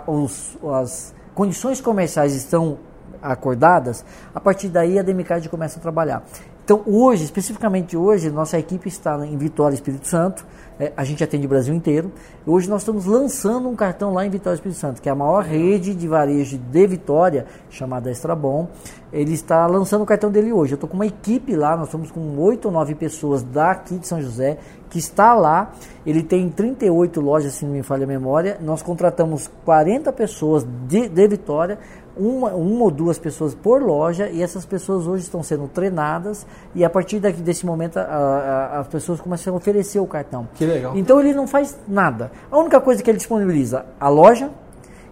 os, 0.07 0.57
as 0.73 1.13
condições 1.35 1.81
comerciais 1.81 2.33
estão 2.33 2.79
acordadas, 3.21 4.05
a 4.33 4.39
partir 4.39 4.69
daí 4.69 4.97
a 4.97 5.01
Demicard 5.01 5.47
começa 5.49 5.77
a 5.77 5.81
trabalhar. 5.81 6.23
Então, 6.69 6.83
hoje, 6.85 7.23
especificamente 7.23 7.97
hoje, 7.97 8.29
nossa 8.29 8.59
equipe 8.59 8.87
está 8.87 9.25
em 9.25 9.35
Vitória, 9.35 9.73
Espírito 9.73 10.07
Santo. 10.07 10.45
É, 10.79 10.93
a 10.95 11.03
gente 11.03 11.23
atende 11.23 11.47
o 11.47 11.49
Brasil 11.49 11.73
inteiro. 11.73 12.11
Hoje 12.45 12.69
nós 12.69 12.83
estamos 12.83 13.05
lançando 13.05 13.67
um 13.67 13.75
cartão 13.75 14.13
lá 14.13 14.23
em 14.23 14.29
Vitória, 14.29 14.53
Espírito 14.53 14.77
Santo, 14.77 15.01
que 15.01 15.09
é 15.09 15.11
a 15.11 15.15
maior 15.15 15.43
rede 15.43 15.95
de 15.95 16.07
varejo 16.07 16.59
de 16.59 16.85
Vitória, 16.85 17.47
chamada 17.71 18.11
Extrabom. 18.11 18.67
Ele 19.11 19.33
está 19.33 19.65
lançando 19.65 20.03
o 20.03 20.05
cartão 20.05 20.29
dele 20.29 20.53
hoje. 20.53 20.73
Eu 20.73 20.75
estou 20.75 20.87
com 20.87 20.95
uma 20.95 21.07
equipe 21.07 21.55
lá, 21.55 21.75
nós 21.75 21.87
estamos 21.87 22.11
com 22.11 22.37
oito 22.37 22.65
ou 22.65 22.71
nove 22.71 22.93
pessoas 22.93 23.41
daqui 23.41 23.97
de 23.97 24.05
São 24.05 24.21
José, 24.21 24.59
que 24.91 24.99
está 24.99 25.33
lá. 25.33 25.71
Ele 26.05 26.21
tem 26.21 26.47
38 26.49 27.19
lojas, 27.19 27.53
se 27.53 27.65
não 27.65 27.73
me 27.73 27.81
falha 27.81 28.03
a 28.03 28.07
memória. 28.07 28.59
Nós 28.61 28.83
contratamos 28.83 29.49
40 29.65 30.13
pessoas 30.13 30.63
de, 30.87 31.09
de 31.09 31.27
Vitória 31.27 31.79
uma, 32.19 32.49
uma 32.49 32.83
ou 32.83 32.91
duas 32.91 33.17
pessoas 33.17 33.55
por 33.55 33.81
loja 33.81 34.29
e 34.29 34.43
essas 34.43 34.65
pessoas 34.65 35.07
hoje 35.07 35.23
estão 35.23 35.41
sendo 35.41 35.67
treinadas 35.67 36.45
e 36.75 36.83
a 36.83 36.89
partir 36.89 37.19
daqui, 37.19 37.41
desse 37.41 37.65
momento 37.65 37.97
a, 37.97 38.03
a, 38.03 38.79
as 38.79 38.87
pessoas 38.87 39.21
começam 39.21 39.53
a 39.53 39.57
oferecer 39.57 39.99
o 39.99 40.05
cartão. 40.05 40.47
Que 40.55 40.65
legal. 40.65 40.95
Então 40.95 41.19
ele 41.19 41.33
não 41.33 41.47
faz 41.47 41.77
nada. 41.87 42.31
A 42.51 42.57
única 42.57 42.79
coisa 42.81 43.01
que 43.01 43.09
ele 43.09 43.17
disponibiliza 43.17 43.85
a 43.99 44.09
loja, 44.09 44.49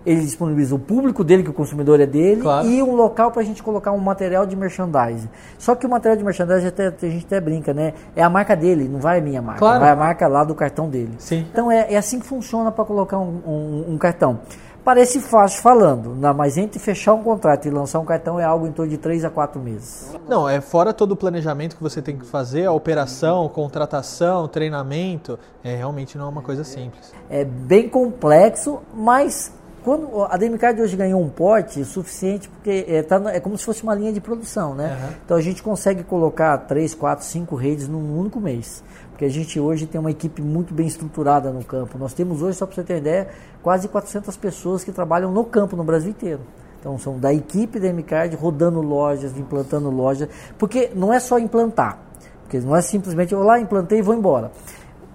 ele 0.05 0.21
disponibiliza 0.21 0.73
o 0.73 0.79
público 0.79 1.21
dele, 1.21 1.43
que 1.43 1.49
o 1.49 1.53
consumidor 1.53 1.99
é 1.99 2.05
dele, 2.05 2.41
claro. 2.41 2.65
e 2.65 2.81
um 2.81 2.95
local 2.95 3.29
para 3.29 3.41
a 3.41 3.45
gente 3.45 3.61
colocar 3.61 3.91
um 3.91 3.97
material 3.97 4.45
de 4.45 4.55
merchandising. 4.55 5.27
Só 5.57 5.75
que 5.75 5.85
o 5.85 5.89
material 5.89 6.15
de 6.15 6.23
merchandising 6.23 6.67
até, 6.67 6.87
a 6.87 7.09
gente 7.09 7.25
até 7.25 7.41
brinca, 7.41 7.73
né? 7.73 7.93
É 8.15 8.23
a 8.23 8.29
marca 8.29 8.55
dele, 8.55 8.87
não 8.87 9.01
vai 9.01 9.19
a 9.19 9.21
minha 9.21 9.41
marca. 9.41 9.59
Claro. 9.59 9.81
Vai 9.81 9.91
a 9.91 9.95
marca 9.97 10.25
lá 10.27 10.45
do 10.45 10.55
cartão 10.55 10.89
dele. 10.89 11.11
Sim. 11.17 11.45
Então 11.51 11.69
é, 11.69 11.93
é 11.93 11.97
assim 11.97 12.21
que 12.21 12.25
funciona 12.25 12.71
para 12.71 12.85
colocar 12.85 13.17
um, 13.17 13.41
um, 13.45 13.93
um 13.93 13.97
cartão. 13.97 14.39
Parece 14.87 15.19
fácil 15.19 15.61
falando, 15.61 16.15
mas 16.33 16.55
entre 16.55 16.79
fechar 16.79 17.13
um 17.13 17.21
contrato 17.21 17.67
e 17.67 17.69
lançar 17.69 17.99
um 17.99 18.05
cartão 18.05 18.39
é 18.39 18.45
algo 18.45 18.65
em 18.65 18.71
torno 18.71 18.89
de 18.89 18.97
3 18.97 19.25
a 19.25 19.29
4 19.29 19.59
meses. 19.59 20.15
Não, 20.29 20.47
é 20.47 20.61
fora 20.61 20.93
todo 20.93 21.11
o 21.11 21.15
planejamento 21.17 21.75
que 21.75 21.83
você 21.83 22.01
tem 22.01 22.15
que 22.15 22.25
fazer, 22.25 22.63
a 22.63 22.71
operação, 22.71 23.49
contratação, 23.49 24.47
treinamento, 24.47 25.37
é 25.61 25.75
realmente 25.75 26.17
não 26.17 26.27
é 26.27 26.29
uma 26.29 26.41
coisa 26.41 26.63
simples. 26.63 27.13
É 27.29 27.43
bem 27.43 27.89
complexo, 27.89 28.79
mas 28.93 29.51
quando 29.87 30.25
a 30.25 30.35
Demicard 30.35 30.81
hoje 30.81 30.97
ganhou 30.97 31.21
um 31.21 31.29
porte 31.29 31.85
suficiente, 31.85 32.49
porque 32.49 32.83
é, 32.89 33.01
tá, 33.01 33.21
é 33.31 33.39
como 33.39 33.57
se 33.57 33.63
fosse 33.63 33.83
uma 33.83 33.95
linha 33.95 34.11
de 34.11 34.19
produção, 34.19 34.75
né? 34.75 34.89
Uhum. 35.01 35.13
Então 35.23 35.37
a 35.37 35.41
gente 35.41 35.63
consegue 35.63 36.03
colocar 36.03 36.57
3, 36.57 36.93
4, 36.93 37.23
5 37.23 37.55
redes 37.55 37.87
num 37.87 38.19
único 38.19 38.37
mês. 38.37 38.83
Porque 39.11 39.23
a 39.23 39.29
gente 39.29 39.57
hoje 39.57 39.85
tem 39.85 39.97
uma 39.97 40.11
equipe 40.11 40.41
muito 40.41 40.73
bem 40.73 40.87
estruturada 40.87 41.51
no 41.51 41.63
campo. 41.63 41.97
Nós 41.97 42.11
temos 42.11 42.41
hoje, 42.41 42.57
só 42.57 42.65
para 42.65 42.75
você 42.75 42.83
ter 42.83 42.97
ideia, 42.97 43.29
quase 43.63 43.87
400 43.87 44.35
pessoas 44.35 44.83
que 44.83 44.91
trabalham 44.91 45.31
no 45.31 45.45
campo 45.45 45.77
no 45.77 45.85
Brasil 45.85 46.09
inteiro. 46.09 46.41
Então 46.81 46.99
são 46.99 47.17
da 47.17 47.33
equipe 47.33 47.79
da 47.79 47.87
MCARD 47.87 48.35
rodando 48.35 48.81
lojas, 48.81 49.37
implantando 49.37 49.89
lojas, 49.89 50.27
porque 50.57 50.91
não 50.93 51.13
é 51.13 51.19
só 51.21 51.39
implantar, 51.39 51.97
porque 52.43 52.59
não 52.59 52.75
é 52.75 52.81
simplesmente 52.81 53.33
eu 53.33 53.41
lá 53.41 53.57
implantei 53.57 53.99
e 53.99 54.01
vou 54.01 54.13
embora. 54.13 54.51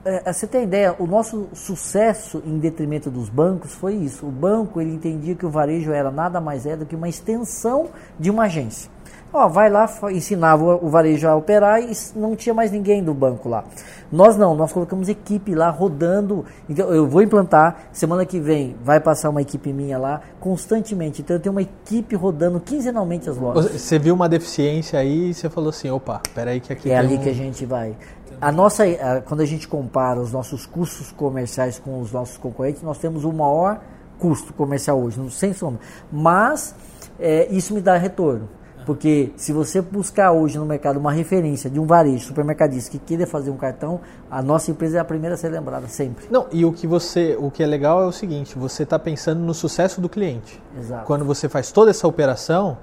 É, 0.04 0.32
você 0.32 0.46
tem 0.46 0.64
ideia, 0.64 0.96
o 0.98 1.06
nosso 1.06 1.48
sucesso 1.52 2.42
em 2.44 2.58
detrimento 2.58 3.08
dos 3.08 3.28
bancos 3.28 3.72
foi 3.72 3.94
isso. 3.94 4.26
O 4.26 4.30
banco 4.30 4.80
ele 4.80 4.92
entendia 4.92 5.34
que 5.34 5.46
o 5.46 5.50
varejo 5.50 5.92
era 5.92 6.10
nada 6.10 6.40
mais 6.40 6.66
é 6.66 6.76
do 6.76 6.84
que 6.84 6.96
uma 6.96 7.08
extensão 7.08 7.88
de 8.18 8.30
uma 8.30 8.44
agência. 8.44 8.90
Ó, 9.32 9.48
vai 9.48 9.70
lá, 9.70 9.88
ensinava 10.10 10.76
o 10.76 10.90
varejo 10.90 11.26
a 11.26 11.34
operar 11.34 11.80
e 11.80 11.90
não 12.14 12.36
tinha 12.36 12.52
mais 12.54 12.70
ninguém 12.70 13.02
do 13.02 13.14
banco 13.14 13.48
lá. 13.48 13.64
Nós 14.10 14.36
não, 14.36 14.54
nós 14.54 14.70
colocamos 14.70 15.08
equipe 15.08 15.54
lá 15.54 15.70
rodando. 15.70 16.44
Então 16.68 16.92
eu 16.92 17.08
vou 17.08 17.22
implantar, 17.22 17.88
semana 17.92 18.26
que 18.26 18.38
vem 18.38 18.76
vai 18.84 19.00
passar 19.00 19.30
uma 19.30 19.40
equipe 19.40 19.72
minha 19.72 19.96
lá 19.96 20.20
constantemente. 20.38 21.22
Então 21.22 21.36
eu 21.36 21.40
tenho 21.40 21.54
uma 21.54 21.62
equipe 21.62 22.14
rodando 22.14 22.60
quinzenalmente 22.60 23.30
as 23.30 23.38
lojas. 23.38 23.70
Você 23.70 23.98
viu 23.98 24.14
uma 24.14 24.28
deficiência 24.28 24.98
aí 24.98 25.30
e 25.30 25.34
você 25.34 25.48
falou 25.48 25.70
assim, 25.70 25.88
opa, 25.88 26.20
peraí 26.34 26.60
que 26.60 26.70
aqui 26.70 26.90
É 26.90 26.98
ali 26.98 27.14
um... 27.14 27.18
que 27.18 27.30
a 27.30 27.34
gente 27.34 27.64
vai. 27.64 27.96
A 28.42 28.50
nossa, 28.50 28.82
a, 28.82 29.20
quando 29.20 29.40
a 29.40 29.46
gente 29.46 29.68
compara 29.68 30.20
os 30.20 30.32
nossos 30.32 30.66
custos 30.66 31.12
comerciais 31.12 31.78
com 31.78 32.00
os 32.00 32.10
nossos 32.10 32.36
concorrentes, 32.36 32.82
nós 32.82 32.98
temos 32.98 33.24
o 33.24 33.32
maior 33.32 33.80
custo 34.18 34.52
comercial 34.52 35.00
hoje, 35.00 35.18
sem 35.30 35.52
sombra. 35.52 35.78
Mas 36.10 36.74
é, 37.20 37.46
isso 37.52 37.72
me 37.72 37.80
dá 37.80 37.96
retorno. 37.96 38.48
Porque 38.84 39.32
se 39.36 39.52
você 39.52 39.80
buscar 39.80 40.32
hoje 40.32 40.58
no 40.58 40.66
mercado 40.66 40.98
uma 40.98 41.12
referência 41.12 41.70
de 41.70 41.78
um 41.78 41.86
varejo, 41.86 42.26
supermercadista 42.26 42.90
que 42.90 42.98
queira 42.98 43.28
fazer 43.28 43.50
um 43.50 43.56
cartão, 43.56 44.00
a 44.28 44.42
nossa 44.42 44.72
empresa 44.72 44.98
é 44.98 45.00
a 45.00 45.04
primeira 45.04 45.34
a 45.34 45.38
ser 45.38 45.48
lembrada 45.48 45.86
sempre. 45.86 46.26
Não, 46.28 46.48
e 46.50 46.64
o 46.64 46.72
que 46.72 46.84
você, 46.84 47.36
o 47.38 47.48
que 47.48 47.62
é 47.62 47.66
legal 47.66 48.02
é 48.02 48.06
o 48.06 48.12
seguinte, 48.12 48.58
você 48.58 48.82
está 48.82 48.98
pensando 48.98 49.40
no 49.40 49.54
sucesso 49.54 50.00
do 50.00 50.08
cliente. 50.08 50.60
Exato. 50.76 51.06
Quando 51.06 51.24
você 51.24 51.48
faz 51.48 51.70
toda 51.70 51.92
essa 51.92 52.08
operação, 52.08 52.76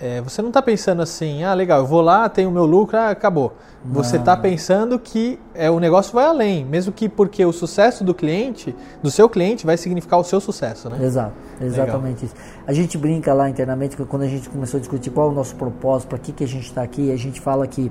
é, 0.00 0.20
você 0.22 0.40
não 0.40 0.48
está 0.48 0.62
pensando 0.62 1.02
assim, 1.02 1.44
ah, 1.44 1.52
legal, 1.52 1.80
eu 1.80 1.86
vou 1.86 2.00
lá, 2.00 2.26
tenho 2.28 2.48
o 2.48 2.52
meu 2.52 2.64
lucro, 2.64 2.96
ah, 2.96 3.10
acabou. 3.10 3.52
Você 3.84 4.16
está 4.16 4.36
pensando 4.36 4.98
que 4.98 5.38
é, 5.54 5.70
o 5.70 5.80
negócio 5.80 6.12
vai 6.12 6.26
além, 6.26 6.64
mesmo 6.66 6.92
que 6.92 7.08
porque 7.08 7.44
o 7.44 7.52
sucesso 7.52 8.04
do 8.04 8.14
cliente, 8.14 8.74
do 9.02 9.10
seu 9.10 9.26
cliente, 9.26 9.64
vai 9.64 9.76
significar 9.76 10.18
o 10.18 10.24
seu 10.24 10.38
sucesso, 10.38 10.90
né? 10.90 11.02
Exato, 11.02 11.32
exatamente 11.60 12.24
legal. 12.24 12.24
isso. 12.24 12.34
A 12.66 12.72
gente 12.74 12.98
brinca 12.98 13.32
lá 13.32 13.48
internamente, 13.48 13.96
quando 13.96 14.22
a 14.22 14.28
gente 14.28 14.50
começou 14.50 14.76
a 14.76 14.80
discutir 14.80 15.10
qual 15.10 15.28
é 15.28 15.32
o 15.32 15.34
nosso 15.34 15.54
propósito, 15.56 16.08
para 16.08 16.18
que, 16.18 16.30
que 16.30 16.44
a 16.44 16.48
gente 16.48 16.66
está 16.66 16.82
aqui, 16.82 17.10
a 17.10 17.16
gente 17.16 17.40
fala 17.40 17.66
que 17.66 17.90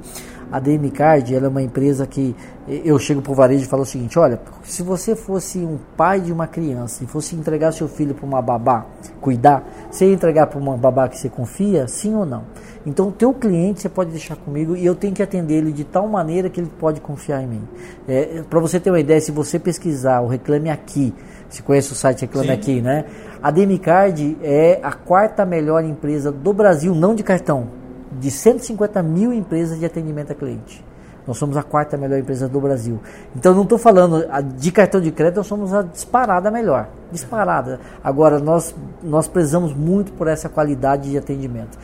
a 0.51 0.59
DM 0.59 0.89
Card 0.91 1.35
é 1.35 1.47
uma 1.47 1.61
empresa 1.61 2.07
que 2.07 2.35
eu 2.67 2.97
chego 2.99 3.21
para 3.21 3.31
o 3.31 3.35
varejo 3.35 3.63
e 3.63 3.67
falo 3.67 3.83
o 3.83 3.85
seguinte, 3.85 4.17
olha, 4.17 4.39
se 4.63 4.83
você 4.83 5.15
fosse 5.15 5.59
um 5.59 5.77
pai 5.97 6.19
de 6.19 6.31
uma 6.31 6.47
criança 6.47 7.03
e 7.03 7.07
fosse 7.07 7.35
entregar 7.35 7.71
seu 7.71 7.87
filho 7.87 8.13
para 8.13 8.25
uma 8.25 8.41
babá, 8.41 8.85
cuidar, 9.21 9.63
você 9.89 10.05
ia 10.05 10.13
entregar 10.13 10.47
para 10.47 10.59
uma 10.59 10.77
babá 10.77 11.07
que 11.07 11.17
você 11.17 11.29
confia, 11.29 11.87
sim 11.87 12.15
ou 12.15 12.25
não? 12.25 12.43
Então, 12.85 13.09
o 13.09 13.11
teu 13.11 13.33
cliente 13.33 13.81
você 13.81 13.89
pode 13.89 14.11
deixar 14.11 14.35
comigo 14.35 14.75
e 14.75 14.85
eu 14.85 14.95
tenho 14.95 15.13
que 15.13 15.21
atender 15.21 15.55
ele 15.55 15.71
de 15.71 15.83
tal 15.83 16.07
maneira 16.07 16.49
que 16.49 16.59
ele 16.59 16.71
pode 16.79 17.01
confiar 17.01 17.43
em 17.43 17.47
mim. 17.47 17.61
É, 18.07 18.43
para 18.49 18.59
você 18.59 18.79
ter 18.79 18.89
uma 18.89 18.99
ideia, 18.99 19.19
se 19.19 19.31
você 19.31 19.59
pesquisar 19.59 20.21
o 20.21 20.27
Reclame 20.27 20.69
Aqui, 20.69 21.13
se 21.49 21.61
conhece 21.61 21.91
o 21.91 21.95
site 21.95 22.21
Reclame 22.21 22.47
Sim. 22.47 22.53
Aqui, 22.53 22.81
né? 22.81 23.05
A 23.41 23.51
Demicard 23.51 24.37
é 24.41 24.79
a 24.81 24.93
quarta 24.93 25.45
melhor 25.45 25.83
empresa 25.83 26.31
do 26.31 26.53
Brasil, 26.53 26.93
não 26.95 27.13
de 27.13 27.23
cartão, 27.23 27.78
de 28.11 28.31
150 28.31 29.01
mil 29.03 29.33
empresas 29.33 29.79
de 29.79 29.85
atendimento 29.85 30.31
a 30.31 30.35
cliente. 30.35 30.83
Nós 31.27 31.37
somos 31.37 31.55
a 31.57 31.63
quarta 31.63 31.95
melhor 31.95 32.17
empresa 32.17 32.47
do 32.49 32.59
Brasil. 32.59 32.99
Então 33.35 33.53
não 33.53 33.63
estou 33.63 33.77
falando 33.77 34.25
de 34.57 34.71
cartão 34.71 34.99
de 34.99 35.11
crédito, 35.11 35.37
nós 35.37 35.47
somos 35.47 35.73
a 35.73 35.83
disparada 35.83 36.49
melhor. 36.49 36.89
Disparada. 37.11 37.79
Agora, 38.03 38.39
nós, 38.39 38.75
nós 39.03 39.27
prezamos 39.27 39.73
muito 39.73 40.11
por 40.13 40.27
essa 40.27 40.49
qualidade 40.49 41.11
de 41.11 41.17
atendimento. 41.17 41.77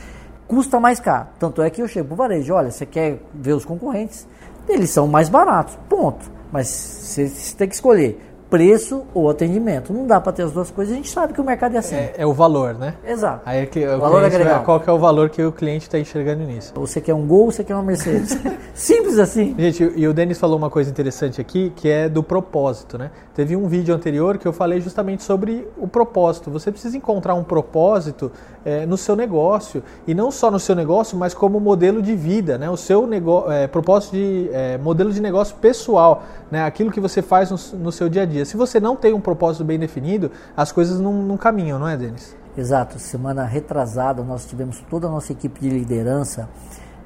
Custa 0.48 0.80
mais 0.80 1.00
caro. 1.00 1.28
Tanto 1.38 1.62
é 1.62 1.70
que 1.70 1.82
eu 1.82 1.88
chego 1.88 2.08
para 2.08 2.14
o 2.14 2.18
varejo, 2.18 2.54
olha, 2.54 2.72
você 2.72 2.86
quer 2.86 3.22
ver 3.34 3.54
os 3.54 3.66
concorrentes? 3.66 4.28
Eles 4.68 4.90
são 4.90 5.08
mais 5.08 5.30
baratos, 5.30 5.78
ponto. 5.88 6.32
Mas 6.52 6.68
você 6.68 7.30
tem 7.56 7.68
que 7.68 7.76
escolher 7.76 8.20
preço 8.50 9.04
ou 9.14 9.30
atendimento. 9.30 9.92
Não 9.92 10.06
dá 10.06 10.20
para 10.22 10.32
ter 10.32 10.44
as 10.44 10.52
duas 10.52 10.70
coisas. 10.70 10.94
A 10.94 10.98
gente 10.98 11.10
sabe 11.10 11.34
que 11.34 11.42
o 11.42 11.44
mercado 11.44 11.76
é 11.76 11.80
assim. 11.80 11.96
É, 11.96 12.14
é 12.18 12.26
o 12.26 12.34
valor, 12.34 12.76
né? 12.76 12.96
Exato. 13.06 13.42
Aí 13.46 13.64
é 13.64 13.66
que, 13.66 13.86
o, 13.86 14.00
valor 14.00 14.24
agregado. 14.24 14.64
Qual 14.64 14.80
que 14.80 14.90
é 14.90 14.94
o 14.94 15.00
valor 15.00 15.30
que 15.30 15.44
o 15.44 15.52
cliente 15.52 15.84
está 15.84 16.00
enxergando 16.00 16.44
nisso? 16.44 16.74
Você 16.76 17.02
quer 17.02 17.14
um 17.14 17.26
Gol, 17.26 17.52
você 17.52 17.64
quer 17.64 17.74
uma 17.74 17.84
Mercedes. 17.84 18.38
Simples 18.74 19.18
assim. 19.20 19.56
Gente, 19.58 19.92
e 19.96 20.08
o 20.08 20.14
Denis 20.14 20.38
falou 20.38 20.58
uma 20.58 20.70
coisa 20.70 20.90
interessante 20.90 21.42
aqui, 21.42 21.72
que 21.76 21.90
é 21.90 22.08
do 22.08 22.22
propósito, 22.22 22.98
né? 22.98 23.12
Teve 23.34 23.56
um 23.56 23.68
vídeo 23.68 23.94
anterior 23.94 24.38
que 24.38 24.48
eu 24.48 24.54
falei 24.54 24.80
justamente 24.80 25.24
sobre 25.24 25.68
o 25.78 25.88
propósito. 25.88 26.52
Você 26.52 26.72
precisa 26.72 26.96
encontrar 26.96 27.34
um 27.36 27.44
propósito 27.44 28.32
é, 28.64 28.86
no 28.86 28.98
seu 28.98 29.16
negócio 29.16 29.84
e 30.08 30.14
não 30.14 30.32
só 30.32 30.50
no 30.50 30.60
seu 30.60 30.76
negócio, 30.76 31.18
mas 31.18 31.34
como 31.34 31.60
modelo 31.60 32.02
de 32.02 32.16
vida, 32.16 32.58
né? 32.58 32.70
O 32.70 32.78
seu 32.78 33.06
negócio, 33.06 33.52
é, 33.52 33.68
propósito 33.68 34.14
de 34.14 34.50
é, 34.52 34.78
modelo 34.78 35.12
de 35.12 35.22
negócio 35.22 35.56
pessoal, 35.58 36.24
né? 36.50 36.64
Aquilo 36.64 36.92
que 36.92 37.00
você 37.00 37.22
faz 37.22 37.52
no, 37.52 37.80
no 37.80 37.92
seu 37.92 38.10
dia 38.10 38.24
a 38.24 38.26
dia 38.26 38.35
dia. 38.36 38.46
Se 38.46 38.58
você 38.58 38.80
não 38.80 38.96
tem 38.96 39.14
um 39.14 39.22
propósito 39.22 39.64
bem 39.64 39.80
definido, 39.80 40.32
as 40.56 40.72
coisas 40.72 41.00
não, 41.00 41.14
não 41.14 41.38
caminham, 41.38 41.80
não 41.80 41.88
é, 41.88 41.98
Denis? 41.98 42.36
Exato. 42.58 43.00
Semana 43.00 43.44
retrasada, 43.44 44.24
nós 44.24 44.46
tivemos 44.46 44.84
toda 44.90 45.08
a 45.08 45.10
nossa 45.10 45.32
equipe 45.32 45.60
de 45.60 45.70
liderança 45.70 46.50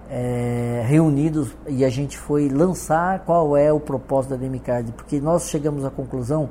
é, 0.09 0.83
reunidos 0.87 1.55
e 1.67 1.85
a 1.85 1.89
gente 1.89 2.17
foi 2.17 2.49
lançar 2.49 3.19
qual 3.19 3.55
é 3.55 3.71
o 3.71 3.79
propósito 3.79 4.31
da 4.31 4.37
Demicard, 4.37 4.91
porque 4.93 5.19
nós 5.19 5.49
chegamos 5.49 5.85
à 5.85 5.89
conclusão 5.89 6.49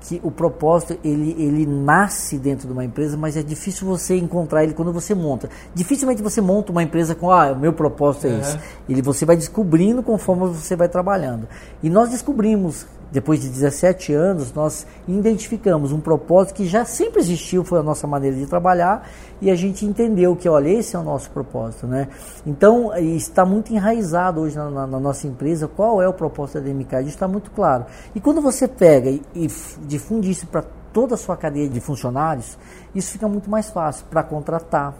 que 0.00 0.20
o 0.24 0.30
propósito 0.30 0.98
ele, 1.04 1.36
ele 1.38 1.66
nasce 1.66 2.38
dentro 2.38 2.66
de 2.66 2.72
uma 2.72 2.84
empresa, 2.84 3.16
mas 3.16 3.36
é 3.36 3.42
difícil 3.42 3.86
você 3.86 4.16
encontrar 4.16 4.64
ele 4.64 4.72
quando 4.72 4.92
você 4.92 5.14
monta. 5.14 5.48
Dificilmente 5.74 6.22
você 6.22 6.40
monta 6.40 6.72
uma 6.72 6.82
empresa 6.82 7.14
com, 7.14 7.30
ah, 7.30 7.52
o 7.52 7.58
meu 7.58 7.72
propósito 7.72 8.26
é 8.26 8.30
uhum. 8.30 8.40
esse. 8.40 8.58
Ele 8.88 9.02
você 9.02 9.26
vai 9.26 9.36
descobrindo 9.36 10.02
conforme 10.02 10.46
você 10.48 10.74
vai 10.74 10.88
trabalhando. 10.88 11.46
E 11.82 11.90
nós 11.90 12.08
descobrimos 12.08 12.86
depois 13.10 13.40
de 13.40 13.48
17 13.48 14.12
anos, 14.12 14.52
nós 14.52 14.86
identificamos 15.06 15.92
um 15.92 16.00
propósito 16.00 16.54
que 16.56 16.66
já 16.66 16.84
sempre 16.84 17.20
existiu, 17.20 17.64
foi 17.64 17.80
a 17.80 17.82
nossa 17.82 18.06
maneira 18.06 18.36
de 18.36 18.46
trabalhar, 18.46 19.08
e 19.40 19.50
a 19.50 19.54
gente 19.54 19.84
entendeu 19.84 20.36
que, 20.36 20.48
olha, 20.48 20.68
esse 20.68 20.94
é 20.94 20.98
o 20.98 21.02
nosso 21.02 21.30
propósito. 21.30 21.86
Né? 21.86 22.08
Então, 22.46 22.94
está 22.96 23.44
muito 23.44 23.72
enraizado 23.72 24.40
hoje 24.40 24.56
na, 24.56 24.70
na, 24.70 24.86
na 24.86 25.00
nossa 25.00 25.26
empresa 25.26 25.66
qual 25.66 26.00
é 26.00 26.08
o 26.08 26.12
propósito 26.12 26.60
da 26.60 26.66
DMK, 26.66 27.00
isso 27.00 27.08
está 27.08 27.26
muito 27.26 27.50
claro. 27.50 27.86
E 28.14 28.20
quando 28.20 28.40
você 28.40 28.68
pega 28.68 29.10
e, 29.10 29.22
e 29.34 29.48
difunde 29.86 30.30
isso 30.30 30.46
para 30.46 30.62
toda 30.92 31.14
a 31.14 31.18
sua 31.18 31.36
cadeia 31.36 31.68
de 31.68 31.80
funcionários, 31.80 32.58
isso 32.94 33.12
fica 33.12 33.28
muito 33.28 33.50
mais 33.50 33.70
fácil 33.70 34.06
para 34.10 34.22
contratar, 34.22 34.94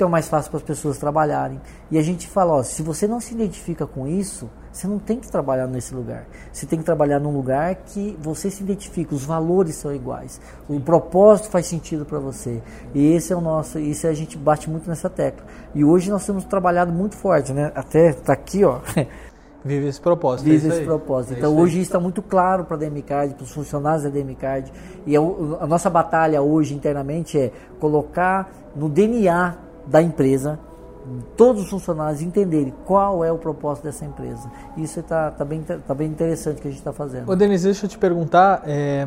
o 0.00 0.08
mais 0.08 0.28
fácil 0.28 0.50
para 0.50 0.58
as 0.58 0.64
pessoas 0.64 0.98
trabalharem. 0.98 1.58
E 1.90 1.98
a 1.98 2.02
gente 2.02 2.28
fala, 2.28 2.52
ó, 2.52 2.62
se 2.62 2.82
você 2.82 3.06
não 3.06 3.20
se 3.20 3.32
identifica 3.34 3.86
com 3.86 4.06
isso, 4.06 4.48
você 4.72 4.86
não 4.86 4.98
tem 4.98 5.18
que 5.18 5.30
trabalhar 5.30 5.66
nesse 5.66 5.94
lugar. 5.94 6.26
Você 6.52 6.66
tem 6.66 6.78
que 6.78 6.84
trabalhar 6.84 7.18
num 7.18 7.32
lugar 7.32 7.74
que 7.74 8.16
você 8.20 8.50
se 8.50 8.62
identifica, 8.62 9.14
os 9.14 9.24
valores 9.24 9.74
são 9.76 9.94
iguais, 9.94 10.40
o 10.68 10.78
propósito 10.80 11.50
faz 11.50 11.66
sentido 11.66 12.04
para 12.04 12.18
você. 12.18 12.62
E 12.94 13.12
esse 13.12 13.32
é 13.32 13.36
o 13.36 13.40
nosso, 13.40 13.78
isso 13.78 14.06
a 14.06 14.14
gente 14.14 14.36
bate 14.36 14.70
muito 14.70 14.88
nessa 14.88 15.08
tecla. 15.10 15.44
E 15.74 15.84
hoje 15.84 16.10
nós 16.10 16.24
temos 16.24 16.44
trabalhado 16.44 16.92
muito 16.92 17.16
forte, 17.16 17.52
né? 17.52 17.72
Até 17.74 18.12
tá 18.12 18.32
aqui, 18.32 18.64
ó. 18.64 18.80
Vive 19.64 19.88
esse 19.88 20.00
propósito. 20.00 20.48
É 20.48 20.52
Vive 20.52 20.68
é 20.68 20.70
esse 20.70 20.84
propósito. 20.84 21.34
É 21.34 21.38
então 21.38 21.56
hoje 21.56 21.80
está 21.80 21.98
muito 21.98 22.22
claro 22.22 22.64
para 22.64 22.76
a 22.76 22.80
DMCARD, 22.80 23.34
para 23.34 23.44
os 23.44 23.50
funcionários 23.50 24.04
da 24.04 24.10
DMCARD. 24.10 24.72
E 25.06 25.16
a, 25.16 25.20
a 25.20 25.66
nossa 25.66 25.90
batalha 25.90 26.40
hoje 26.40 26.74
internamente 26.74 27.38
é 27.38 27.52
colocar 27.80 28.50
no 28.74 28.88
DNA 28.88 29.56
da 29.86 30.00
empresa 30.00 30.58
todos 31.36 31.62
os 31.64 31.70
funcionários 31.70 32.22
entenderem 32.22 32.72
qual 32.84 33.24
é 33.24 33.32
o 33.32 33.38
propósito 33.38 33.84
dessa 33.84 34.04
empresa. 34.04 34.50
Isso 34.76 35.00
está 35.00 35.30
tá 35.30 35.44
bem, 35.44 35.62
tá 35.62 35.94
bem 35.94 36.08
interessante 36.08 36.60
que 36.60 36.68
a 36.68 36.70
gente 36.70 36.80
está 36.80 36.92
fazendo. 36.92 37.30
Ô 37.30 37.36
Denis, 37.36 37.62
deixa 37.62 37.86
eu 37.86 37.90
te 37.90 37.98
perguntar, 37.98 38.62
é, 38.66 39.06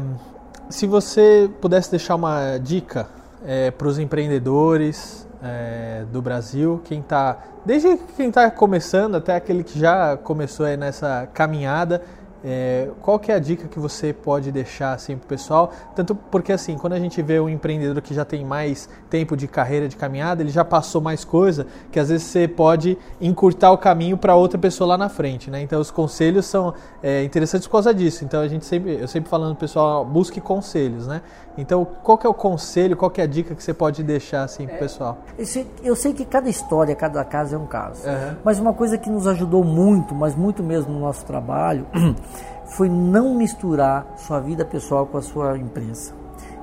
se 0.69 0.87
você 0.87 1.49
pudesse 1.59 1.91
deixar 1.91 2.15
uma 2.15 2.57
dica 2.57 3.07
é, 3.45 3.71
para 3.71 3.87
os 3.87 3.99
empreendedores 3.99 5.27
é, 5.43 6.05
do 6.11 6.21
Brasil, 6.21 6.81
quem 6.85 6.99
está, 6.99 7.37
desde 7.65 7.97
quem 8.15 8.29
está 8.29 8.49
começando 8.51 9.15
até 9.15 9.35
aquele 9.35 9.63
que 9.63 9.79
já 9.79 10.17
começou 10.17 10.65
nessa 10.77 11.27
caminhada, 11.33 12.01
é, 12.43 12.89
qual 13.01 13.19
que 13.19 13.31
é 13.31 13.35
a 13.35 13.39
dica 13.39 13.67
que 13.67 13.79
você 13.79 14.11
pode 14.11 14.51
deixar 14.51 14.93
assim 14.93 15.15
para 15.15 15.25
o 15.25 15.27
pessoal? 15.27 15.71
Tanto 15.95 16.15
porque 16.15 16.51
assim, 16.51 16.75
quando 16.75 16.93
a 16.93 16.99
gente 16.99 17.21
vê 17.21 17.39
um 17.39 17.47
empreendedor 17.47 18.01
que 18.01 18.13
já 18.13 18.25
tem 18.25 18.43
mais 18.43 18.89
tempo 19.09 19.37
de 19.37 19.47
carreira, 19.47 19.87
de 19.87 19.95
caminhada, 19.95 20.41
ele 20.41 20.49
já 20.49 20.65
passou 20.65 21.01
mais 21.01 21.23
coisa, 21.23 21.67
que 21.91 21.99
às 21.99 22.09
vezes 22.09 22.25
você 22.27 22.47
pode 22.47 22.97
encurtar 23.19 23.71
o 23.71 23.77
caminho 23.77 24.17
para 24.17 24.35
outra 24.35 24.57
pessoa 24.57 24.87
lá 24.87 24.97
na 24.97 25.09
frente, 25.09 25.51
né? 25.51 25.61
Então 25.61 25.79
os 25.79 25.91
conselhos 25.91 26.45
são 26.45 26.73
é, 27.03 27.23
interessantes 27.23 27.67
por 27.67 27.73
causa 27.73 27.93
disso. 27.93 28.25
Então 28.25 28.41
a 28.41 28.47
gente 28.47 28.65
sempre, 28.65 28.97
eu 28.99 29.07
sempre 29.07 29.29
falando 29.29 29.55
pessoal, 29.55 30.03
busque 30.03 30.41
conselhos, 30.41 31.07
né? 31.07 31.21
Então 31.57 31.85
qual 32.03 32.17
que 32.17 32.25
é 32.25 32.29
o 32.29 32.33
conselho, 32.33 32.95
qual 32.95 33.11
que 33.11 33.21
é 33.21 33.23
a 33.23 33.27
dica 33.27 33.53
que 33.53 33.63
você 33.63 33.73
pode 33.73 34.03
deixar 34.03 34.43
assim 34.43 34.65
para 34.65 34.75
o 34.75 34.79
pessoal? 34.79 35.17
Eu 35.83 35.95
sei 35.95 36.13
que 36.13 36.25
cada 36.25 36.49
história, 36.49 36.95
cada 36.95 37.23
caso 37.23 37.55
é 37.55 37.57
um 37.57 37.67
caso, 37.67 38.07
uhum. 38.07 38.35
mas 38.43 38.59
uma 38.59 38.73
coisa 38.73 38.97
que 38.97 39.09
nos 39.09 39.27
ajudou 39.27 39.63
muito, 39.63 40.15
mas 40.15 40.35
muito 40.35 40.63
mesmo 40.63 40.93
no 40.93 40.99
nosso 40.99 41.25
trabalho 41.25 41.85
foi 42.75 42.89
não 42.89 43.35
misturar 43.35 44.05
sua 44.17 44.39
vida 44.39 44.63
pessoal 44.63 45.05
com 45.05 45.17
a 45.17 45.21
sua 45.21 45.57
empresa. 45.57 46.13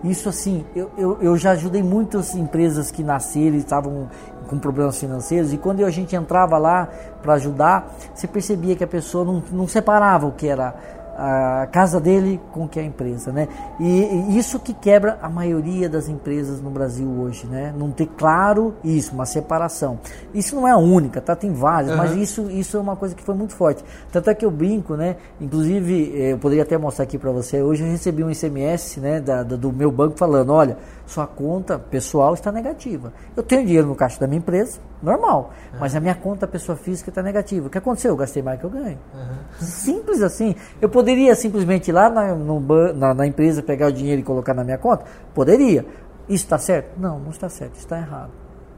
Isso 0.04 0.28
assim, 0.28 0.64
eu, 0.76 0.90
eu, 0.96 1.18
eu 1.20 1.36
já 1.36 1.50
ajudei 1.52 1.82
muitas 1.82 2.34
empresas 2.34 2.90
que 2.90 3.02
nasceram 3.02 3.56
e 3.56 3.58
estavam 3.58 4.08
com 4.48 4.58
problemas 4.58 4.98
financeiros 4.98 5.52
e 5.52 5.58
quando 5.58 5.84
a 5.84 5.90
gente 5.90 6.14
entrava 6.14 6.56
lá 6.56 6.88
para 7.20 7.34
ajudar, 7.34 7.94
você 8.14 8.26
percebia 8.26 8.76
que 8.76 8.84
a 8.84 8.86
pessoa 8.86 9.24
não, 9.24 9.42
não 9.50 9.68
separava 9.68 10.26
o 10.26 10.32
que 10.32 10.46
era 10.46 10.74
a 11.20 11.66
casa 11.66 12.00
dele 12.00 12.40
com 12.52 12.68
que 12.68 12.78
é 12.78 12.82
a 12.82 12.86
empresa, 12.86 13.32
né? 13.32 13.48
E, 13.80 14.38
isso 14.38 14.60
que 14.60 14.72
quebra 14.72 15.18
a 15.20 15.28
maioria 15.28 15.88
das 15.88 16.08
empresas 16.08 16.60
no 16.60 16.70
Brasil 16.70 17.08
hoje, 17.08 17.44
né? 17.48 17.74
Não 17.76 17.90
ter 17.90 18.06
claro 18.06 18.74
isso, 18.84 19.12
uma 19.12 19.26
separação. 19.26 19.98
Isso 20.32 20.54
não 20.54 20.66
é 20.66 20.70
a 20.70 20.76
única, 20.76 21.20
tá? 21.20 21.34
Tem 21.34 21.52
várias, 21.52 21.90
uhum. 21.90 21.96
mas 21.96 22.14
isso, 22.14 22.48
isso 22.48 22.76
é 22.76 22.80
uma 22.80 22.94
coisa 22.94 23.16
que 23.16 23.22
foi 23.24 23.34
muito 23.34 23.52
forte. 23.52 23.84
Tanto 24.12 24.30
é 24.30 24.34
que 24.34 24.44
eu 24.44 24.50
brinco, 24.50 24.94
né? 24.94 25.16
Inclusive, 25.40 26.12
eh, 26.14 26.32
eu 26.32 26.38
poderia 26.38 26.62
até 26.62 26.78
mostrar 26.78 27.02
aqui 27.02 27.18
para 27.18 27.32
você. 27.32 27.60
Hoje 27.60 27.82
eu 27.82 27.90
recebi 27.90 28.22
um 28.22 28.32
SMS, 28.32 28.98
né? 28.98 29.20
Da, 29.20 29.42
do 29.42 29.72
meu 29.72 29.90
banco 29.90 30.16
falando, 30.16 30.52
olha, 30.52 30.76
sua 31.04 31.26
conta 31.26 31.80
pessoal 31.80 32.34
está 32.34 32.52
negativa. 32.52 33.12
Eu 33.36 33.42
tenho 33.42 33.66
dinheiro 33.66 33.88
no 33.88 33.96
caixa 33.96 34.20
da 34.20 34.28
minha 34.28 34.38
empresa, 34.38 34.78
normal, 35.02 35.52
uhum. 35.72 35.78
mas 35.80 35.94
a 35.94 36.00
minha 36.00 36.14
conta 36.14 36.46
pessoa 36.46 36.76
física 36.76 37.10
está 37.10 37.22
negativa. 37.22 37.66
O 37.66 37.70
que 37.70 37.78
aconteceu? 37.78 38.10
Eu 38.10 38.16
gastei 38.16 38.42
mais 38.42 38.58
que 38.58 38.66
eu 38.66 38.70
ganho. 38.70 38.98
Uhum. 39.14 39.36
Simples 39.60 40.22
assim. 40.22 40.54
Eu 40.80 40.88
poderia 40.88 41.34
simplesmente 41.34 41.88
ir 41.88 41.92
lá 41.92 42.10
na, 42.10 42.34
no, 42.34 42.60
na, 42.94 43.14
na, 43.14 43.26
empresa 43.26 43.62
pegar 43.62 43.88
o 43.88 43.92
dinheiro 43.92 44.20
e 44.20 44.24
colocar 44.24 44.54
na 44.54 44.64
minha 44.64 44.78
conta? 44.78 45.04
Poderia. 45.34 45.86
Isso 46.28 46.44
está 46.44 46.58
certo? 46.58 46.98
Não, 46.98 47.18
não 47.18 47.30
está 47.30 47.48
certo, 47.48 47.76
está 47.76 47.98
errado. 47.98 48.30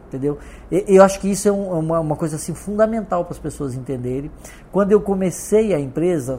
Entendeu? 0.08 0.38
Eu 0.70 1.04
acho 1.04 1.20
que 1.20 1.30
isso 1.30 1.48
é 1.48 1.52
uma, 1.52 2.00
uma 2.00 2.16
coisa 2.16 2.34
assim 2.34 2.52
fundamental 2.52 3.24
para 3.24 3.32
as 3.32 3.38
pessoas 3.38 3.74
entenderem. 3.74 4.30
Quando 4.72 4.90
eu 4.90 5.00
comecei 5.00 5.72
a 5.72 5.78
empresa, 5.78 6.38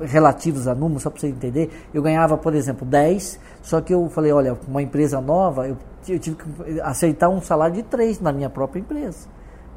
relativos 0.00 0.68
a 0.68 0.74
números, 0.74 1.02
só 1.02 1.10
para 1.10 1.20
você 1.20 1.28
entender, 1.28 1.70
eu 1.92 2.02
ganhava, 2.02 2.36
por 2.36 2.54
exemplo, 2.54 2.86
10, 2.86 3.40
só 3.62 3.80
que 3.80 3.92
eu 3.92 4.08
falei, 4.08 4.32
olha, 4.32 4.56
uma 4.68 4.82
empresa 4.82 5.20
nova, 5.20 5.66
eu, 5.68 5.76
eu 6.08 6.18
tive 6.18 6.36
que 6.36 6.80
aceitar 6.80 7.28
um 7.28 7.40
salário 7.40 7.74
de 7.74 7.82
3 7.82 8.20
na 8.20 8.32
minha 8.32 8.50
própria 8.50 8.80
empresa. 8.80 9.28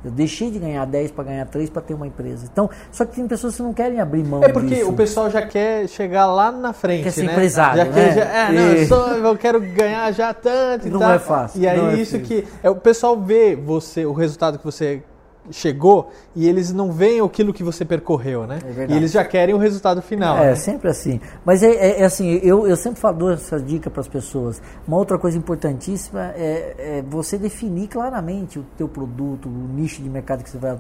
Eu 0.04 0.12
deixei 0.12 0.50
de 0.50 0.60
ganhar 0.60 0.86
10 0.86 1.12
para 1.12 1.26
ganhar 1.26 1.46
3 1.46 1.70
para 1.70 1.82
ter 1.82 1.94
uma 1.94 2.08
empresa. 2.08 2.48
Então, 2.50 2.70
só 2.90 3.04
que 3.04 3.16
tem 3.16 3.28
pessoas 3.28 3.58
que 3.58 3.62
não 3.62 3.74
querem 3.74 4.00
abrir 4.00 4.24
mão 4.24 4.42
É 4.42 4.48
porque 4.48 4.76
disso. 4.76 4.90
o 4.90 4.94
pessoal 4.94 5.30
já 5.30 5.46
quer 5.46 5.90
chegar 5.90 6.26
lá 6.26 6.52
na 6.54 6.72
frente, 6.72 7.04
quer 7.04 7.12
ser 7.12 7.24
né? 7.24 7.34
empresário, 7.34 7.78
já 7.80 7.84
né? 7.86 7.92
Quer, 7.94 8.16
já, 8.16 8.24
é, 8.24 8.52
não, 8.54 8.62
eu, 8.62 8.88
sou, 8.88 9.08
eu, 9.10 9.38
quero 9.38 9.60
ganhar 9.60 10.10
já 10.14 10.34
tanto 10.34 10.88
e 10.88 10.90
Não 10.90 11.00
tal. 11.00 11.12
é 11.12 11.20
fácil. 11.20 11.62
E 11.62 11.68
aí 11.68 11.78
é 11.78 11.94
isso 11.96 12.18
que 12.20 12.48
é, 12.64 12.70
o 12.70 12.76
pessoal 12.78 13.20
vê 13.20 13.58
você, 13.58 14.06
o 14.06 14.14
resultado 14.14 14.58
que 14.58 14.64
você 14.64 15.04
chegou 15.52 16.10
e 16.36 16.48
eles 16.48 16.72
não 16.72 16.92
veem 16.92 17.22
aquilo 17.22 17.54
que 17.54 17.64
você 17.64 17.84
percorreu, 17.84 18.46
né? 18.46 18.60
É 18.64 18.92
e 18.92 18.96
eles 18.96 19.12
já 19.12 19.24
querem 19.24 19.54
o 19.54 19.58
resultado 19.58 20.02
final. 20.02 20.38
É, 20.38 20.48
né? 20.48 20.56
sempre 20.56 20.90
assim. 20.90 21.20
Mas 21.46 21.64
é, 21.64 21.72
é, 21.72 22.02
é 22.02 22.06
assim, 22.06 22.40
eu, 22.44 22.68
eu 22.68 22.76
sempre 22.76 23.00
falo 23.00 23.32
essa 23.32 23.60
dica 23.60 23.90
para 23.90 24.02
as 24.02 24.08
pessoas. 24.08 24.62
Uma 24.88 24.98
outra 24.98 25.18
coisa 25.18 25.38
importantíssima 25.38 26.34
é, 26.36 26.76
é, 26.78 27.04
você 27.08 27.38
definir 27.38 27.88
claramente 27.88 28.60
o 28.60 28.66
teu 28.78 28.88
produto, 28.88 29.48
o 29.48 29.74
nicho 29.74 30.02
de 30.02 30.10
mercado 30.10 30.44
que 30.44 30.50
você 30.50 30.58
vai 30.58 30.72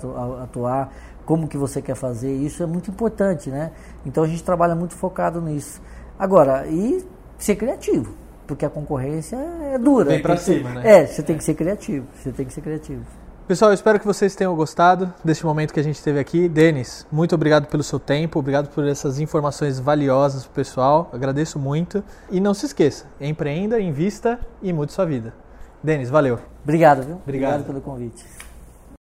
atuar, 0.41 0.93
como 1.25 1.47
que 1.47 1.57
você 1.57 1.81
quer 1.81 1.95
fazer. 1.95 2.33
Isso 2.33 2.63
é 2.63 2.65
muito 2.65 2.89
importante, 2.89 3.49
né? 3.49 3.71
Então 4.05 4.23
a 4.23 4.27
gente 4.27 4.43
trabalha 4.43 4.75
muito 4.75 4.95
focado 4.95 5.41
nisso. 5.41 5.81
Agora, 6.17 6.67
e 6.67 7.05
ser 7.37 7.55
criativo 7.55 8.13
porque 8.49 8.65
a 8.65 8.69
concorrência 8.69 9.35
é 9.35 9.77
dura. 9.77 10.09
Vem 10.09 10.23
para 10.23 10.35
cima, 10.35 10.71
né? 10.71 11.01
É, 11.01 11.05
você 11.05 11.21
tem 11.21 11.37
que 11.37 11.43
ser 11.43 11.53
criativo. 11.53 12.07
Você 12.15 12.31
tem 12.31 12.47
que 12.47 12.51
ser 12.51 12.61
criativo. 12.61 13.05
Pessoal, 13.49 13.71
eu 13.71 13.73
espero 13.73 13.99
que 13.99 14.05
vocês 14.05 14.35
tenham 14.35 14.55
gostado 14.55 15.11
deste 15.23 15.43
momento 15.43 15.73
que 15.73 15.79
a 15.79 15.83
gente 15.83 15.99
teve 16.03 16.19
aqui. 16.19 16.47
Denis, 16.47 17.07
muito 17.11 17.33
obrigado 17.33 17.65
pelo 17.65 17.81
seu 17.81 17.99
tempo, 17.99 18.37
obrigado 18.37 18.69
por 18.69 18.87
essas 18.87 19.19
informações 19.19 19.79
valiosas 19.79 20.43
para 20.43 20.51
o 20.51 20.53
pessoal. 20.53 21.09
Agradeço 21.11 21.57
muito. 21.57 22.03
E 22.29 22.39
não 22.39 22.53
se 22.53 22.67
esqueça, 22.67 23.07
empreenda, 23.19 23.81
invista 23.81 24.39
e 24.61 24.71
mude 24.71 24.93
sua 24.93 25.03
vida. 25.03 25.33
Denis, 25.81 26.11
valeu. 26.11 26.37
Obrigado, 26.63 27.01
viu? 27.01 27.15
Obrigado, 27.15 27.61
obrigado 27.61 27.65
pelo 27.65 27.81
convite. 27.81 28.23